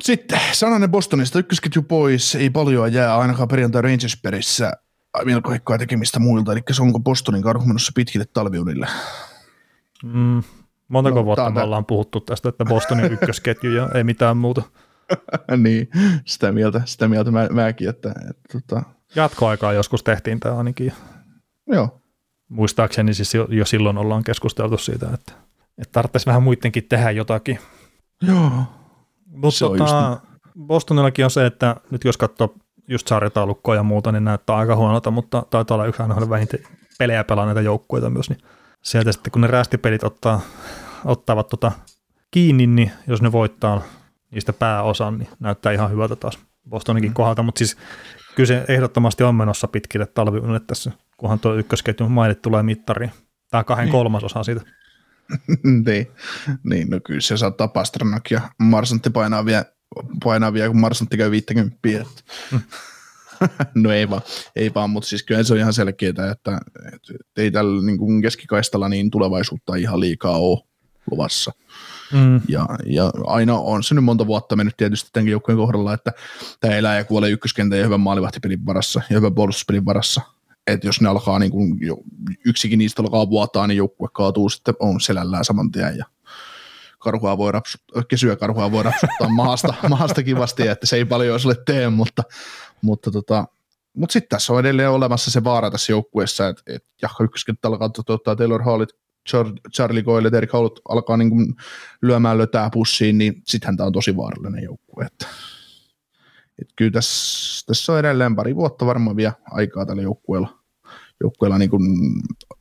[0.00, 4.91] Sitten sananen Bostonista, ykkösketju pois, ei paljon jää ainakaan perjantai Rangersperissä melko
[5.50, 8.86] heikkoa tekemistä muilta, eli se onko Bostonin karhu menossa pitkille talviunille.
[10.04, 10.42] Mm.
[10.88, 14.62] Montako No, vuotta me tää- ollaan puhuttu tästä, että Bostonin ykkösketju ja ei mitään muuta.
[15.56, 15.88] niin,
[16.24, 18.82] sitä mieltä, sitä mieltä mä, mäkin, että, että tota,
[19.14, 20.92] Jatkoaikaa joskus tehtiin tämä ainakin.
[21.66, 21.98] joo,
[22.48, 25.32] Muistaakseni siis jo, jo silloin ollaan keskusteltu siitä, että,
[25.78, 27.58] että tarvitsisi vähän muidenkin tehdä jotakin.
[28.22, 28.50] joo,
[29.26, 30.20] Mutta tota,
[30.66, 32.54] Bostonillakin on se, että nyt jos katsoo
[32.88, 36.62] just sarjataulukkoa ja muuta, niin näyttää aika huonolta, mutta taitaa olla yksi aina vähintään
[36.98, 38.40] pelejä pelaaneita joukkueita myös, niin
[38.82, 40.40] sieltä sitten kun ne rästipelit ottaa,
[41.04, 41.72] ottavat tota
[42.30, 43.82] kiinni, niin jos ne voittaa
[44.30, 47.14] niistä pääosan, niin näyttää ihan hyvältä taas Bostoninkin mm.
[47.14, 47.76] kohdalta, mutta siis
[48.34, 53.12] kyllä se ehdottomasti on menossa pitkille talviunille tässä, kunhan tuo ykkösketjun mainit tulee mittariin.
[53.50, 54.60] Tämä kahden kolmasosa siitä.
[55.86, 56.10] niin,
[56.64, 59.64] niin, no kyllä se saattaa Pasternak ja Marsantti painaa vielä,
[60.24, 61.78] painaa vielä kun Marsantti käy 50.
[61.84, 62.22] Että.
[63.74, 64.22] no ei vaan,
[64.56, 66.60] ei vaan, mutta siis kyllä se on ihan selkeää, että,
[66.92, 70.58] että ei tällä niin kuin keskikaistalla niin tulevaisuutta ihan liikaa ole
[71.10, 71.52] luvassa.
[72.12, 72.40] Mm.
[72.48, 76.12] Ja, ja aina on se nyt monta vuotta mennyt tietysti tämänkin joukkueen kohdalla, että
[76.60, 80.20] tämä elää ja kuolee ykköskentän ja hyvän maalivahtipelin varassa ja hyvän puolustuspelin varassa.
[80.66, 81.96] Että jos ne alkaa, niin kuin jo,
[82.44, 86.04] yksikin niistä alkaa vuotaa, niin joukkue kaatuu sitten, on selällään saman tien ja
[87.02, 91.56] karhua voi rapsuttaa, kesyä karhua voi rapsuttaa maasta, maasta kivasti, että se ei paljon sille
[91.66, 92.22] tee, mutta,
[92.82, 93.44] mutta tota,
[93.96, 97.88] mutta sitten tässä on edelleen olemassa se vaara tässä joukkueessa, että, että jahka ykköskenttä alkaa
[97.88, 98.88] toteuttaa Taylor Hallit,
[99.28, 101.54] Char- Charlie Coyle, Derek Howlett alkaa niin
[102.02, 105.04] lyömään lötää pussiin, niin sittenhän tämä on tosi vaarallinen joukkue.
[105.04, 105.26] Että,
[106.58, 110.58] että kyllä tässä, tässä on edelleen pari vuotta varmaan vielä aikaa tällä joukkueella,
[111.20, 111.82] joukkueella niin kuin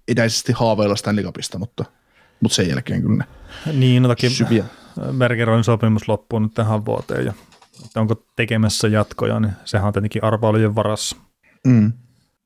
[0.08, 1.86] etäisesti haaveilla Stanley Cupista, mutta,
[2.42, 3.26] mutta sen jälkeen kyllä
[3.74, 4.66] Niin, no toki syviä.
[5.18, 7.34] Bergeronin sopimus loppuu nyt tähän vuoteen ja
[7.96, 11.18] onko tekemässä jatkoja, niin sehän on tietenkin arvailujen varassa.
[11.68, 11.94] Mm.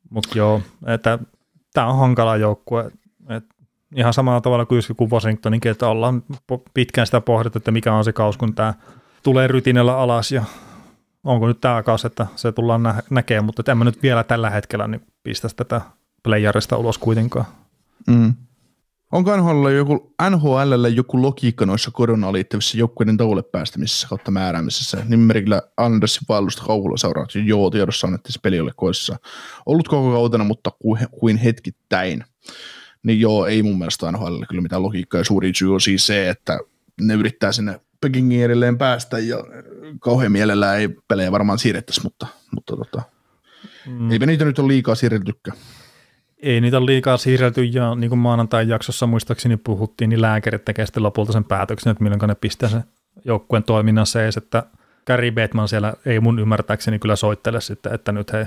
[0.10, 1.19] Mutta joo, että
[1.73, 2.91] tämä on hankala joukkue.
[3.29, 3.45] Et
[3.95, 6.23] ihan samalla tavalla kuin joku Washingtoninkin, että ollaan
[6.73, 8.73] pitkään sitä pohdittu, että mikä on se kaus, kun tämä
[9.23, 10.43] tulee rytinellä alas ja
[11.23, 14.49] onko nyt tämä kaus, että se tullaan nä- näkemään, mutta en mä nyt vielä tällä
[14.49, 15.81] hetkellä niin pistäisi tätä
[16.23, 17.45] playerista ulos kuitenkaan.
[18.08, 18.34] Mm.
[19.11, 24.97] Onko NHL joku, NHLlle joku logiikka noissa koronaan liittyvissä joukkueiden tauolle päästämisessä kautta määräämisessä?
[25.07, 27.47] Nimimerkillä Andersin vaellusta kauhulla seuraavaksi.
[27.47, 29.17] Joo, tiedossa on, että se peli ole koissa
[29.65, 32.23] ollut koko kautena, mutta kuin, kuin hetkittäin.
[33.03, 35.21] Niin joo, ei mun mielestä NHL kyllä mitään logiikkaa.
[35.21, 36.59] Ja suurin syy on siis se, että
[37.01, 39.37] ne yrittää sinne Pekingin edelleen päästä ja
[39.99, 43.01] kauhean mielellään ei pelejä varmaan siirrettäisi, mutta, mutta tota,
[43.87, 44.11] mm.
[44.11, 45.57] eipä niitä nyt ole liikaa siirretykään.
[46.45, 50.86] Ei niitä ole liikaa siirrelty ja niin kuin maanantain jaksossa muistaakseni puhuttiin, niin lääkärit tekee
[50.86, 52.84] sitten lopulta sen päätöksen, että milloin ne pistää sen
[53.25, 54.63] joukkueen toiminnan seis, että
[55.08, 58.45] Gary Bateman siellä ei mun ymmärtääkseni kyllä soittele sitten, että nyt hei,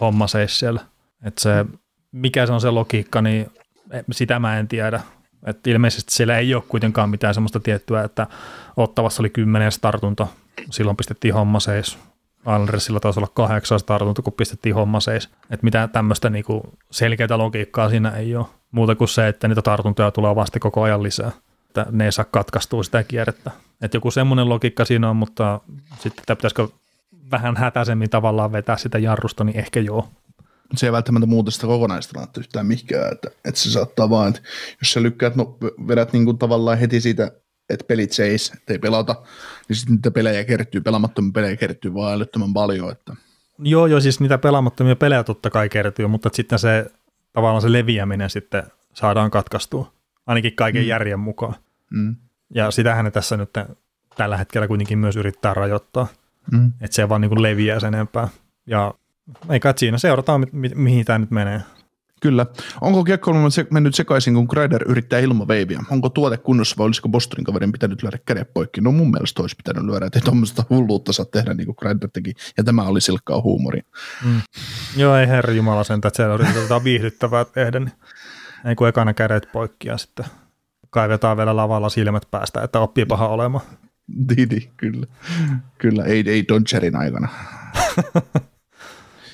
[0.00, 0.80] homma seis siellä.
[1.24, 1.66] Että se,
[2.12, 3.50] mikä se on se logiikka, niin
[3.90, 5.00] e- sitä mä en tiedä.
[5.46, 8.26] Että ilmeisesti siellä ei ole kuitenkaan mitään semmoista tiettyä, että
[8.76, 10.26] Ottavassa oli kymmenen tartunta,
[10.70, 11.98] silloin pistettiin homma seis.
[12.46, 15.24] Islandersilla taisi olla kahdeksan tartunta, kun pistettiin homma seis.
[15.50, 18.46] Että mitään tämmöistä niinku selkeää logiikkaa siinä ei ole.
[18.70, 21.30] Muuta kuin se, että niitä tartuntoja tulee vasta koko ajan lisää.
[21.66, 23.50] Että ne ei saa katkaistua sitä kierrettä.
[23.82, 25.60] Että joku semmoinen logiikka siinä on, mutta
[25.98, 26.68] sitten että pitäisikö
[27.30, 30.08] vähän hätäisemmin tavallaan vetää sitä jarrusta, niin ehkä joo.
[30.76, 34.40] Se ei välttämättä muuta sitä kokonaistilannetta yhtään mihinkään, että, että se saattaa vaan, että
[34.80, 35.56] jos sä lykkäät, no,
[35.88, 37.32] vedät niin kuin tavallaan heti siitä,
[37.70, 39.16] että pelit seis, ei pelata,
[39.68, 43.16] niin sitten niitä pelejä kertyy, pelaamattomia pelejä kertyy vaan älyttömän paljon, että
[43.58, 46.86] Joo, joo, siis niitä pelaamattomia pelejä totta kai kertyy, mutta sitten se
[47.32, 48.62] tavallaan se leviäminen sitten
[48.94, 49.92] saadaan katkaistua,
[50.26, 50.88] ainakin kaiken mm.
[50.88, 51.54] järjen mukaan.
[51.90, 52.16] mm,
[52.54, 53.50] Ja sitähän ne tässä nyt
[54.16, 56.06] tällä hetkellä kuitenkin myös yrittää rajoittaa,
[56.52, 56.72] mm.
[56.80, 58.28] että se vaan niin kuin leviää sen enempää.
[58.66, 58.94] Ja
[59.50, 61.60] ei kai siinä seurataan, mi- mi- mihin tämä nyt menee.
[62.20, 62.46] Kyllä.
[62.80, 65.80] Onko kiekkoilma se, mennyt sekaisin, kun Kreider yrittää ilmaveiviä?
[65.90, 68.80] Onko tuote kunnossa vai olisiko Bostonin kaverin pitänyt lyödä kädet poikki?
[68.80, 72.08] No mun mielestä olisi pitänyt lyödä, että ei tuommoista hulluutta saa tehdä niin kuin Kreider
[72.12, 72.34] teki.
[72.56, 73.80] Ja tämä oli silkkaa huumori.
[74.24, 74.40] Mm.
[74.96, 77.92] Joo, ei herra Jumala sen, että siellä yritetään viihdyttävää tehdä, niin
[78.64, 80.26] ei kun ekana kädet poikki ja sitten
[80.90, 83.64] kaivetaan vielä lavalla silmät päästä, että oppii paha olemaan.
[84.28, 85.06] Didi, kyllä.
[85.78, 87.28] Kyllä, ei, ei Dodgerin aikana.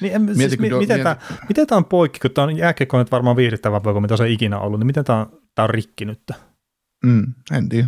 [0.02, 1.16] Niin, siis, Mietitkö mi, do- miten, miet- tämä,
[1.48, 4.28] miten tämä on poikki, kun tämä on jääkiekko nyt varmaan viihdyttävämpää kuin mitä se on
[4.28, 6.22] ikinä ollut, niin miten tämä on, tämä on rikki nyt?
[7.06, 7.86] Mm, en tiedä.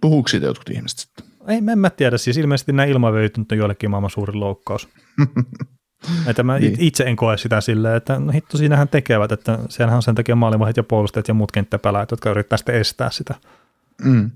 [0.00, 1.24] Puhuuko siitä jotkut ihmiset sitten?
[1.48, 4.88] Ei, en mä tiedä, siis ilmeisesti nämä ilmavöityt on joillekin maailman suurin loukkaus.
[6.26, 6.76] että mä Niin.
[6.78, 10.36] itse en koe sitä silleen, että no hitto siinähän tekevät, että siellähän on sen takia
[10.36, 13.34] maalivahdit ja puolustajat ja muut kenttäpelaajat, jotka yrittää sitten estää sitä.
[14.04, 14.30] Mm.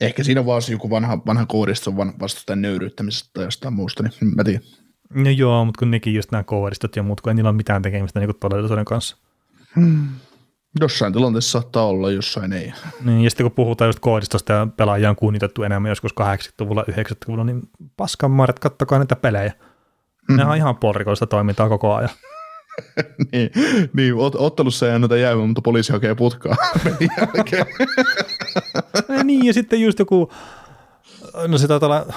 [0.00, 4.12] Ehkä siinä vaan se joku vanha, vanha koodistus on vastustajan nöyryyttämisestä tai jostain muusta, niin
[4.36, 4.60] mä tiedä.
[5.14, 7.82] No joo, mutta kun nekin just nämä koodistot ja muut, kun ei niillä ole mitään
[7.82, 9.16] tekemistä niin todellisuuden kanssa.
[10.80, 12.72] Jossain tilanteessa saattaa olla, jossain ei.
[13.04, 17.44] Niin, ja sitten kun puhutaan just koodistosta ja pelaajia on kunnitettu enemmän joskus 80-luvulla, 90-luvulla,
[17.44, 17.62] niin
[17.96, 19.52] paskan maaret, kattokaa niitä pelejä.
[20.28, 20.36] Mm.
[20.36, 22.10] Ne on ihan polrikoista toimintaa koko ajan.
[23.32, 23.50] niin,
[23.92, 26.56] niin ot- ottelussa ei anneta jäämään, mutta poliisi hakee putkaa
[27.18, 27.66] jälkeen.
[29.08, 30.32] Ja niin, ja sitten just joku,
[31.48, 32.14] no se taitaa olla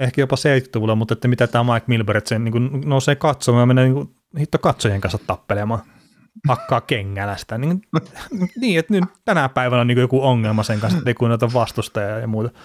[0.00, 3.66] ehkä jopa 70-luvulla, mutta että mitä tämä Mike Milbury, että se niin nousee katsomaan ja
[3.66, 5.80] menee niin hitto katsojien kanssa tappelemaan.
[6.48, 7.58] Hakkaa kengällä sitä.
[7.58, 7.82] Niin,
[8.60, 12.18] niin, että nyt tänä päivänä on niin joku ongelma sen kanssa, että ei kuunnelta vastustajaa
[12.18, 12.50] ja muuta.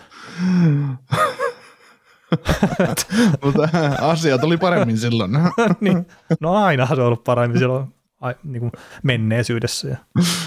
[3.43, 3.69] mutta
[4.01, 5.31] asiat oli paremmin silloin.
[5.81, 6.07] niin,
[6.39, 8.71] no ainahan se on ollut paremmin silloin ai, niin kuin
[9.03, 9.87] menneisyydessä.
[9.87, 9.97] Ja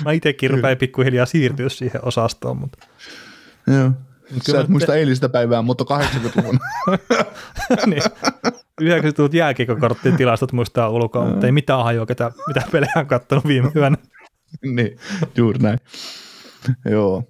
[0.05, 2.79] mä itsekin rupean pikkuhiljaa siirtyä siihen osastoon, mutta
[3.66, 3.90] Joo.
[4.47, 6.59] Kyllä Sä et muista eilistä päivää, mutta 80-luvun.
[7.87, 8.03] niin.
[8.83, 13.70] 90-luvut jääkiekkokorttien tilastot muistaa ulkoa, mutta ei mitään hajua, ketä, mitä pelejä on katsonut viime
[13.77, 13.97] yönä.
[14.77, 14.99] niin,
[15.37, 15.79] juuri näin.
[16.85, 17.23] Joo.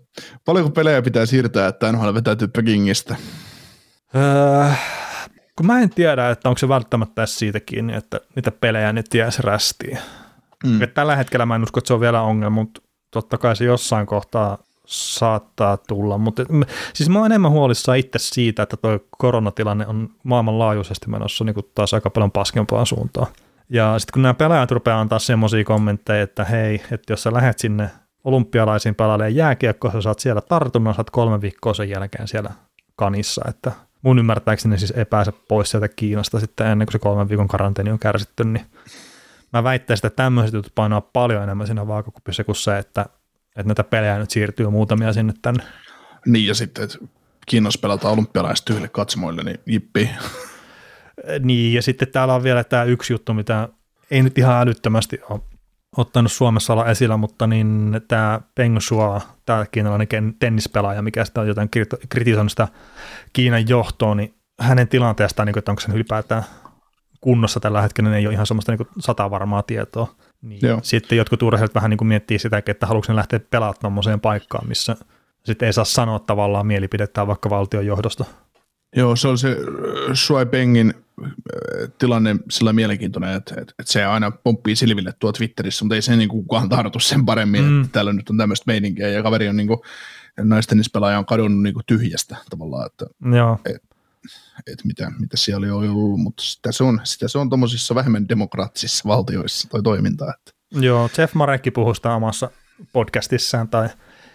[0.45, 3.17] Paljonko pelejä pitää siirtää, että NHL vetäytyy Pekingistä?
[4.17, 4.71] Öö,
[5.57, 9.15] kun mä en tiedä, että onko se välttämättä edes siitä kiinni, että niitä pelejä nyt
[9.15, 9.99] jäisi rästiin.
[10.65, 10.83] Mm.
[10.83, 13.65] Et Tällä hetkellä mä en usko, että se on vielä ongelma, mutta totta kai se
[13.65, 16.19] jossain kohtaa saattaa tulla.
[16.19, 16.63] Mutta et- m-
[16.95, 21.67] siis mä oon enemmän huolissaan itse siitä, että tuo koronatilanne on maailmanlaajuisesti menossa niin kuin
[21.75, 23.27] taas aika paljon paskempaan suuntaan.
[23.71, 27.59] Ja sitten kun nämä pelaajat rupeaa antaa semmoisia kommentteja, että hei, että jos sä lähdet
[27.59, 27.91] sinne
[28.25, 32.51] olympialaisiin pelailemaan jääkiekkoa, sä saat siellä tartunnan, saat kolme viikkoa sen jälkeen siellä
[32.97, 37.29] kanissa, että mun ymmärtääkseni siis ei pääse pois sieltä Kiinasta sitten ennen kuin se kolmen
[37.29, 38.67] viikon karanteeni on kärsitty, niin
[39.53, 43.07] mä väittäisin, että tämmöiset jutut painaa paljon enemmän siinä vaakakupissa kuin se, että,
[43.57, 45.65] että näitä pelejä nyt siirtyy muutamia sinne tänne.
[46.27, 46.99] Niin, ja sitten, että
[47.47, 50.11] Kiinassa pelataan olympialaiset tyhjille katsomoille, niin jippi.
[51.41, 53.69] Niin, ja sitten täällä on vielä tämä yksi juttu, mitä
[54.11, 55.41] ei nyt ihan älyttömästi ole
[55.97, 61.49] ottanut Suomessa olla esillä, mutta niin tämä Peng Shuai, tämä kiinalainen tennispelaaja, mikä sitä on
[61.49, 62.69] jotain kriti- kritisoinut sitä
[63.33, 66.43] Kiinan johtoa, niin hänen tilanteestaan, niin kuin, että onko se ylipäätään
[67.21, 70.15] kunnossa tällä hetkellä, niin ei ole ihan semmoista niin sata varmaa tietoa.
[70.45, 70.81] Niin Joo.
[70.83, 74.69] sitten jotkut urheilijat vähän niin kuin miettii sitä, että haluatko ne lähteä pelaamaan tuommoiseen paikkaan,
[74.69, 74.97] missä
[75.45, 78.25] sitten ei saa sanoa tavallaan mielipidettään vaikka valtion johdosta.
[78.97, 81.31] Joo, se on se äh, Shuai Pengin äh,
[81.99, 86.17] tilanne sillä mielenkiintoinen, että, että, että se aina pomppii silville tuo Twitterissä, mutta ei se
[86.17, 87.81] niin kuin kukaan tartu sen paremmin, Mm.
[87.81, 89.81] että täällä nyt on tämmöistä meininkiä ja kaveri on niin kuin,
[90.43, 93.59] naistennispelaaja on kadonnut niin kuin tyhjästä tavallaan, että, Joo,
[94.67, 98.29] että mitä, mitä siellä on ollut, mutta sitä se on, sitä se on tuommoisissa vähemmän
[98.29, 102.51] demokraattisissa valtioissa toi toiminta, että Joo, Jeff Marekki puhui sitä omassa
[102.93, 103.89] podcastissaan, tai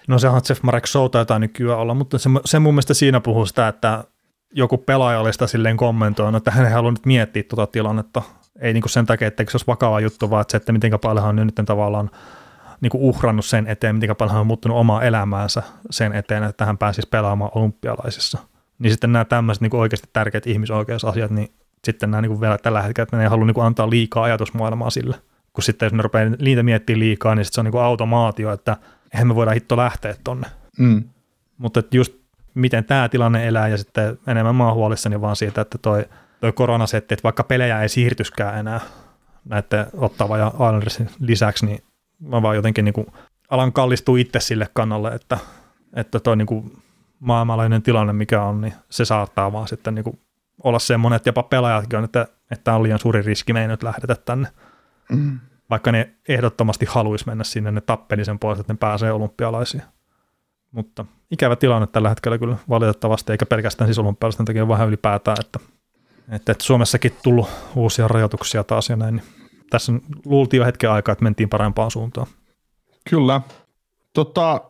[0.08, 3.20] no sehän on Jeff Marek Show taitaa nykyään olla, mutta se, se mun mielestä siinä
[3.20, 4.04] puhuu sitä, että
[4.54, 8.22] joku pelaaja oli sitä silleen kommentoinut, että hän ei halua nyt miettiä tuota tilannetta,
[8.62, 11.00] ei niin kuin sen takia, että se olisi vakava juttu, vaan että se, että miten
[11.02, 12.10] paljon hän on nyt tavallaan
[12.82, 16.66] niin kuin uhrannut sen eteen, miten paljon hän on muuttunut omaa elämäänsä sen eteen, että
[16.66, 18.38] hän pääsisi pelaamaan olympialaisissa.
[18.80, 21.52] Niin sitten nämä tämmöiset niin oikeasti tärkeät ihmisoikeusasiat, niin
[21.84, 25.16] sitten nämä niin vielä tällä hetkellä, että ne ei halua niin antaa liikaa ajatusmaailmaa sille.
[25.54, 28.54] Kun sitten jos ne rupeaa niitä miettimään liikaa, niin sitten se on niin kuin automaatio,
[28.54, 28.78] että
[29.14, 30.48] eihän me voida hitto lähteä tonne.
[30.80, 31.04] mm.
[31.58, 32.14] Mutta että just
[32.56, 36.06] miten tämä tilanne elää ja sitten enemmän mä oon huolissani vaan siitä, että toi,
[36.42, 38.80] toi koronasetti, että vaikka pelejä ei siirtyskään enää
[39.46, 41.84] näiden Ottava ja Islandersin lisäksi, niin
[42.20, 43.08] mä vaan jotenkin niin kuin
[43.50, 45.38] alan kallistua itse sille kannalle, että,
[45.96, 46.82] että toi niin kuin
[47.20, 50.20] maailmanlainen tilanne, mikä on, niin se saattaa vaan sitten niin kuin
[50.64, 53.68] olla semmoinen, että jopa pelaajatkin on, että, että tämä on liian suuri riski, me ei
[53.68, 54.48] nyt lähdetä tänne.
[55.12, 55.40] Mm.
[55.70, 59.84] Vaikka ne ehdottomasti haluaisi mennä sinne, ne tappeli sen puolesta, että ne pääsee olympialaisiin.
[60.72, 65.60] Mutta ikävä tilanne tällä hetkellä kyllä valitettavasti, eikä pelkästään siis olympialaisten takia vähän ylipäätään, että,
[66.32, 69.16] että, että Suomessakin tullut uusia rajoituksia taas ja näin.
[69.16, 69.26] Niin
[69.70, 69.94] tässä
[70.26, 72.28] luultiin jo hetken aikaa, että mentiin parempaan suuntaan.
[73.10, 73.42] Kyllä.
[74.14, 74.62] Tota,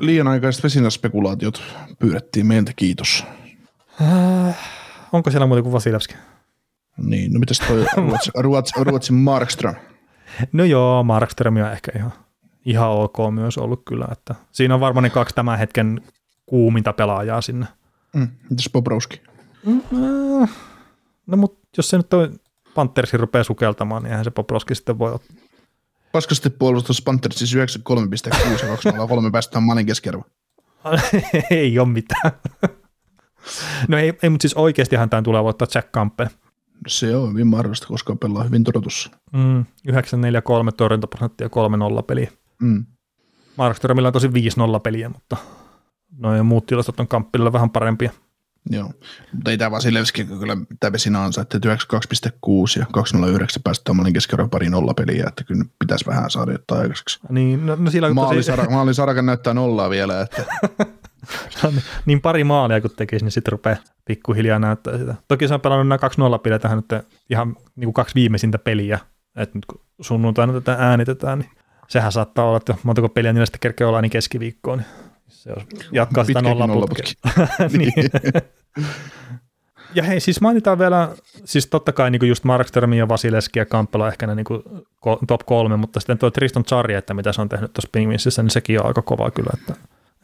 [0.00, 1.62] liian aikaiset vesinäspekulaatiot
[1.98, 3.24] pyydettiin meiltä, kiitos.
[4.02, 4.58] Äh,
[5.12, 6.14] onko siellä muuta kuin Vasilevski?
[6.96, 9.74] Niin, no mitäs toi Ruotsin, Ruotsin, Ruotsin Markström?
[10.52, 12.12] No joo, Markström on ehkä ihan,
[12.64, 14.08] ihan ok myös ollut kyllä.
[14.12, 16.00] Että siinä on varmaan ne kaksi tämän hetken
[16.46, 17.66] kuuminta pelaajaa sinne.
[18.14, 19.20] Mm, mitäs Bobrowski?
[19.66, 19.80] Mm,
[20.42, 20.50] äh,
[21.26, 22.30] no mutta jos se nyt toi
[22.74, 25.36] Panthersin rupeaa sukeltamaan, niin eihän se Bobrowski sitten voi ottaa.
[26.12, 30.24] Paskasti puolustus Panthersin siis 93,6 ja 203 päästään maalin keskiarvo.
[31.50, 32.32] ei ole mitään.
[33.88, 36.28] no ei, ei mutta siis oikeastihan tämän tulee voittaa Jack Campbell.
[36.88, 39.10] Se on hyvin mahdollista, koska pelaa hyvin Torontossa.
[39.32, 42.30] Mm, 943 torjuntaprosenttia 3-0 peliä.
[42.62, 42.86] Mm.
[43.56, 44.30] Markströmillä on tosi 5-0
[44.82, 45.36] peliä, mutta
[46.18, 48.10] noin muut tilastot on Kamppilla vähän parempia.
[48.70, 48.90] Joo,
[49.32, 54.70] mutta ei tämä Vasilevski kyllä tämä vesinä että 92,6 ja 209 päästä tuommoinen keskiarvo pari
[54.70, 57.20] nolla peliä, että kyllä pitäisi vähän saada jotain aikaiseksi.
[57.28, 58.74] Niin, no, no sillä Maalisara, tosi...
[58.74, 60.44] Maalisarakan näyttää nollaa vielä, että
[61.62, 61.72] no,
[62.06, 65.14] niin pari maalia kun tekisi, niin sitten rupeaa pikkuhiljaa näyttää sitä.
[65.28, 68.98] Toki se on pelannut nämä kaksi nolla tähän nyt ihan niin kuin kaksi viimeisintä peliä,
[69.36, 71.50] että nyt kun sunnuntaina tätä äänitetään, niin
[71.88, 75.54] sehän saattaa olla, että montako peliä niillä sitten kerkeä olla niin keskiviikkoon, niin se
[75.92, 76.66] jatkaa sitä nolla
[77.78, 77.92] niin.
[79.94, 81.08] ja hei, siis mainitaan vielä,
[81.44, 84.46] siis totta kai niin just Markström ja Vasileski ja Kamppela ehkä ne niin
[85.26, 88.50] top kolme, mutta sitten tuo Tristan Charri, että mitä se on tehnyt tuossa Penguinsissä, niin
[88.50, 89.72] sekin on aika kova kyllä, että,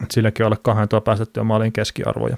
[0.01, 2.37] että silläkin on alle kahden tuo päästettyä maalin keskiarvoja.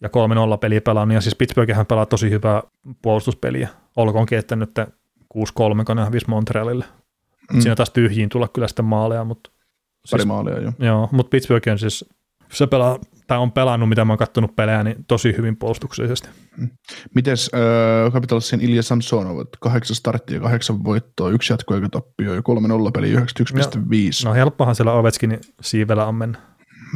[0.00, 2.62] Ja kolme nolla peliä pelannut, ja siis Pittsburghihän pelaa tosi hyvää
[3.02, 3.68] puolustuspeliä.
[3.96, 6.84] Olkoonkin, että nyt 6-3, kun ne hävisi Montrealille.
[7.52, 7.60] Mm.
[7.60, 9.50] Siinä taas tyhjiin tulla kyllä sitten maaleja, mutta
[10.10, 10.72] Pari siis, maalia, joo.
[10.78, 12.04] Joo, mutta Pittsburgh on siis
[12.52, 16.28] se pelaa, tai on pelannut, mitä mä oon kattonut pelejä, niin tosi hyvin puolustuksellisesti.
[16.56, 16.68] Mm.
[17.14, 23.14] Mites äh, Capitalsin Ilja Samsonov, kahdeksan starttia, kahdeksan voittoa, yksi jatkoaikatappio ja kolme nolla peli
[23.14, 23.20] 91,5.
[24.24, 26.38] No, no helppohan siellä Ovechkin siivellä on mennä.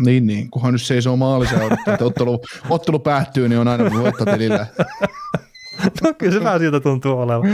[0.05, 4.67] Niin, niin, kunhan nyt seisoo maalissa odottaa, että ottelu, ottelu päättyy, niin on aina voittotilillä.
[6.03, 7.49] no kyllä se vähän siltä tuntuu olevan.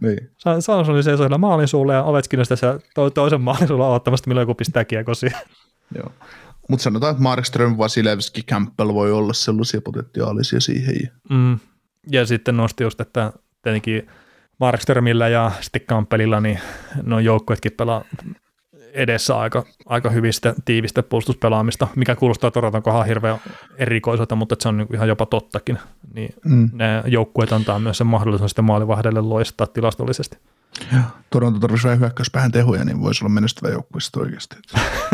[0.00, 0.30] niin.
[0.60, 4.54] Samsoni seisoo siellä maalin suulle ja Ovechkin tässä to- toisen maalin suulla odottamasta, milloin joku
[4.54, 5.38] pistää kiekosia.
[5.98, 6.12] Joo.
[6.68, 10.94] Mutta sanotaan, että Markström, Vasilevski, Campbell voi olla sellaisia potentiaalisia siihen.
[11.30, 11.58] Mm.
[12.12, 14.06] Ja sitten nosti just, että tietenkin
[14.60, 16.58] Markströmillä ja sitten Campbellilla, niin
[17.02, 18.04] no joukkuetkin pelaa
[18.92, 23.38] edessä aika, aika hyvistä tiivistä puolustuspelaamista, mikä kuulostaa Toronton kohdalla hirveän
[23.76, 25.78] erikoiselta, mutta se on niinku ihan jopa tottakin.
[26.14, 26.70] Niin mm.
[26.72, 30.38] Ne joukkueet antaa myös sen mahdollisuuden sitten maalivahdelle loistaa tilastollisesti.
[30.92, 30.98] Ja,
[31.30, 34.56] Toronto tarvitsisi vähän hyökkäyspäähän tehoja, niin voisi olla menestyvä joukkue oikeasti.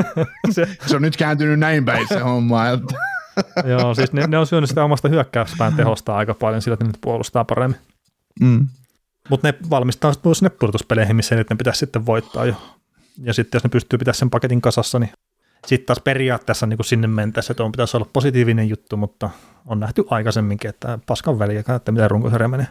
[0.51, 2.69] se, se, on nyt kääntynyt näin päin se homma.
[2.69, 2.95] Että.
[3.71, 6.89] Joo, siis ne, ne on syönyt sitä omasta hyökkäyspään tehosta aika paljon sillä, että ne
[6.89, 7.81] nyt puolustaa paremmin.
[8.41, 8.69] Mm.
[9.31, 12.55] Mutta ne valmistaa sinne pudotuspeleihin, missä ne pitäisi sitten voittaa jo.
[13.19, 15.11] Ja sitten jos ne pystyy pitämään sen paketin kasassa, niin
[15.67, 19.31] sitten taas periaatteessa niin kuin sinne mentäessä, että on pitäisi olla positiivinen juttu, mutta
[19.67, 22.67] on nähty aikaisemminkin, että paskan väliä, että miten runkosarja menee.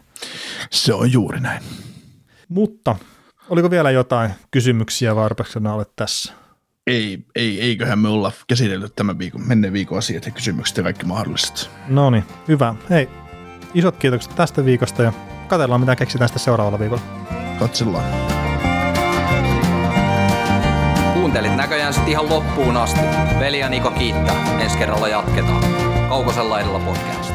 [0.72, 1.64] Se on juuri näin.
[2.50, 2.96] Mutta
[3.50, 5.30] oliko vielä jotain kysymyksiä vai
[5.74, 6.34] olet tässä?
[6.88, 11.06] Ei, ei, eiköhän me olla käsitellyt tämän viikon, menneen viikon asiat ja kysymykset ja kaikki
[11.06, 11.70] mahdolliset.
[11.88, 12.76] No niin, hyvä.
[12.90, 13.10] Hei,
[13.74, 15.14] isot kiitokset tästä viikosta ja
[15.48, 17.04] katsellaan mitä keksitään sitten seuraavalla viikolla.
[17.60, 18.53] Katsellaan.
[21.34, 23.00] Kuuntelit näköjään sitten ihan loppuun asti.
[23.40, 24.60] Veli ja Niko kiittää.
[24.60, 25.64] Ensi kerralla jatketaan.
[26.10, 27.34] Kaukosella edellä podcast.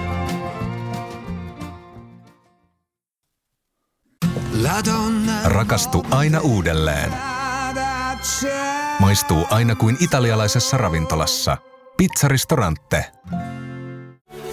[5.44, 7.12] Rakastu aina uudelleen.
[9.00, 11.56] Maistuu aina kuin italialaisessa ravintolassa.
[11.96, 13.04] Pizzaristorante.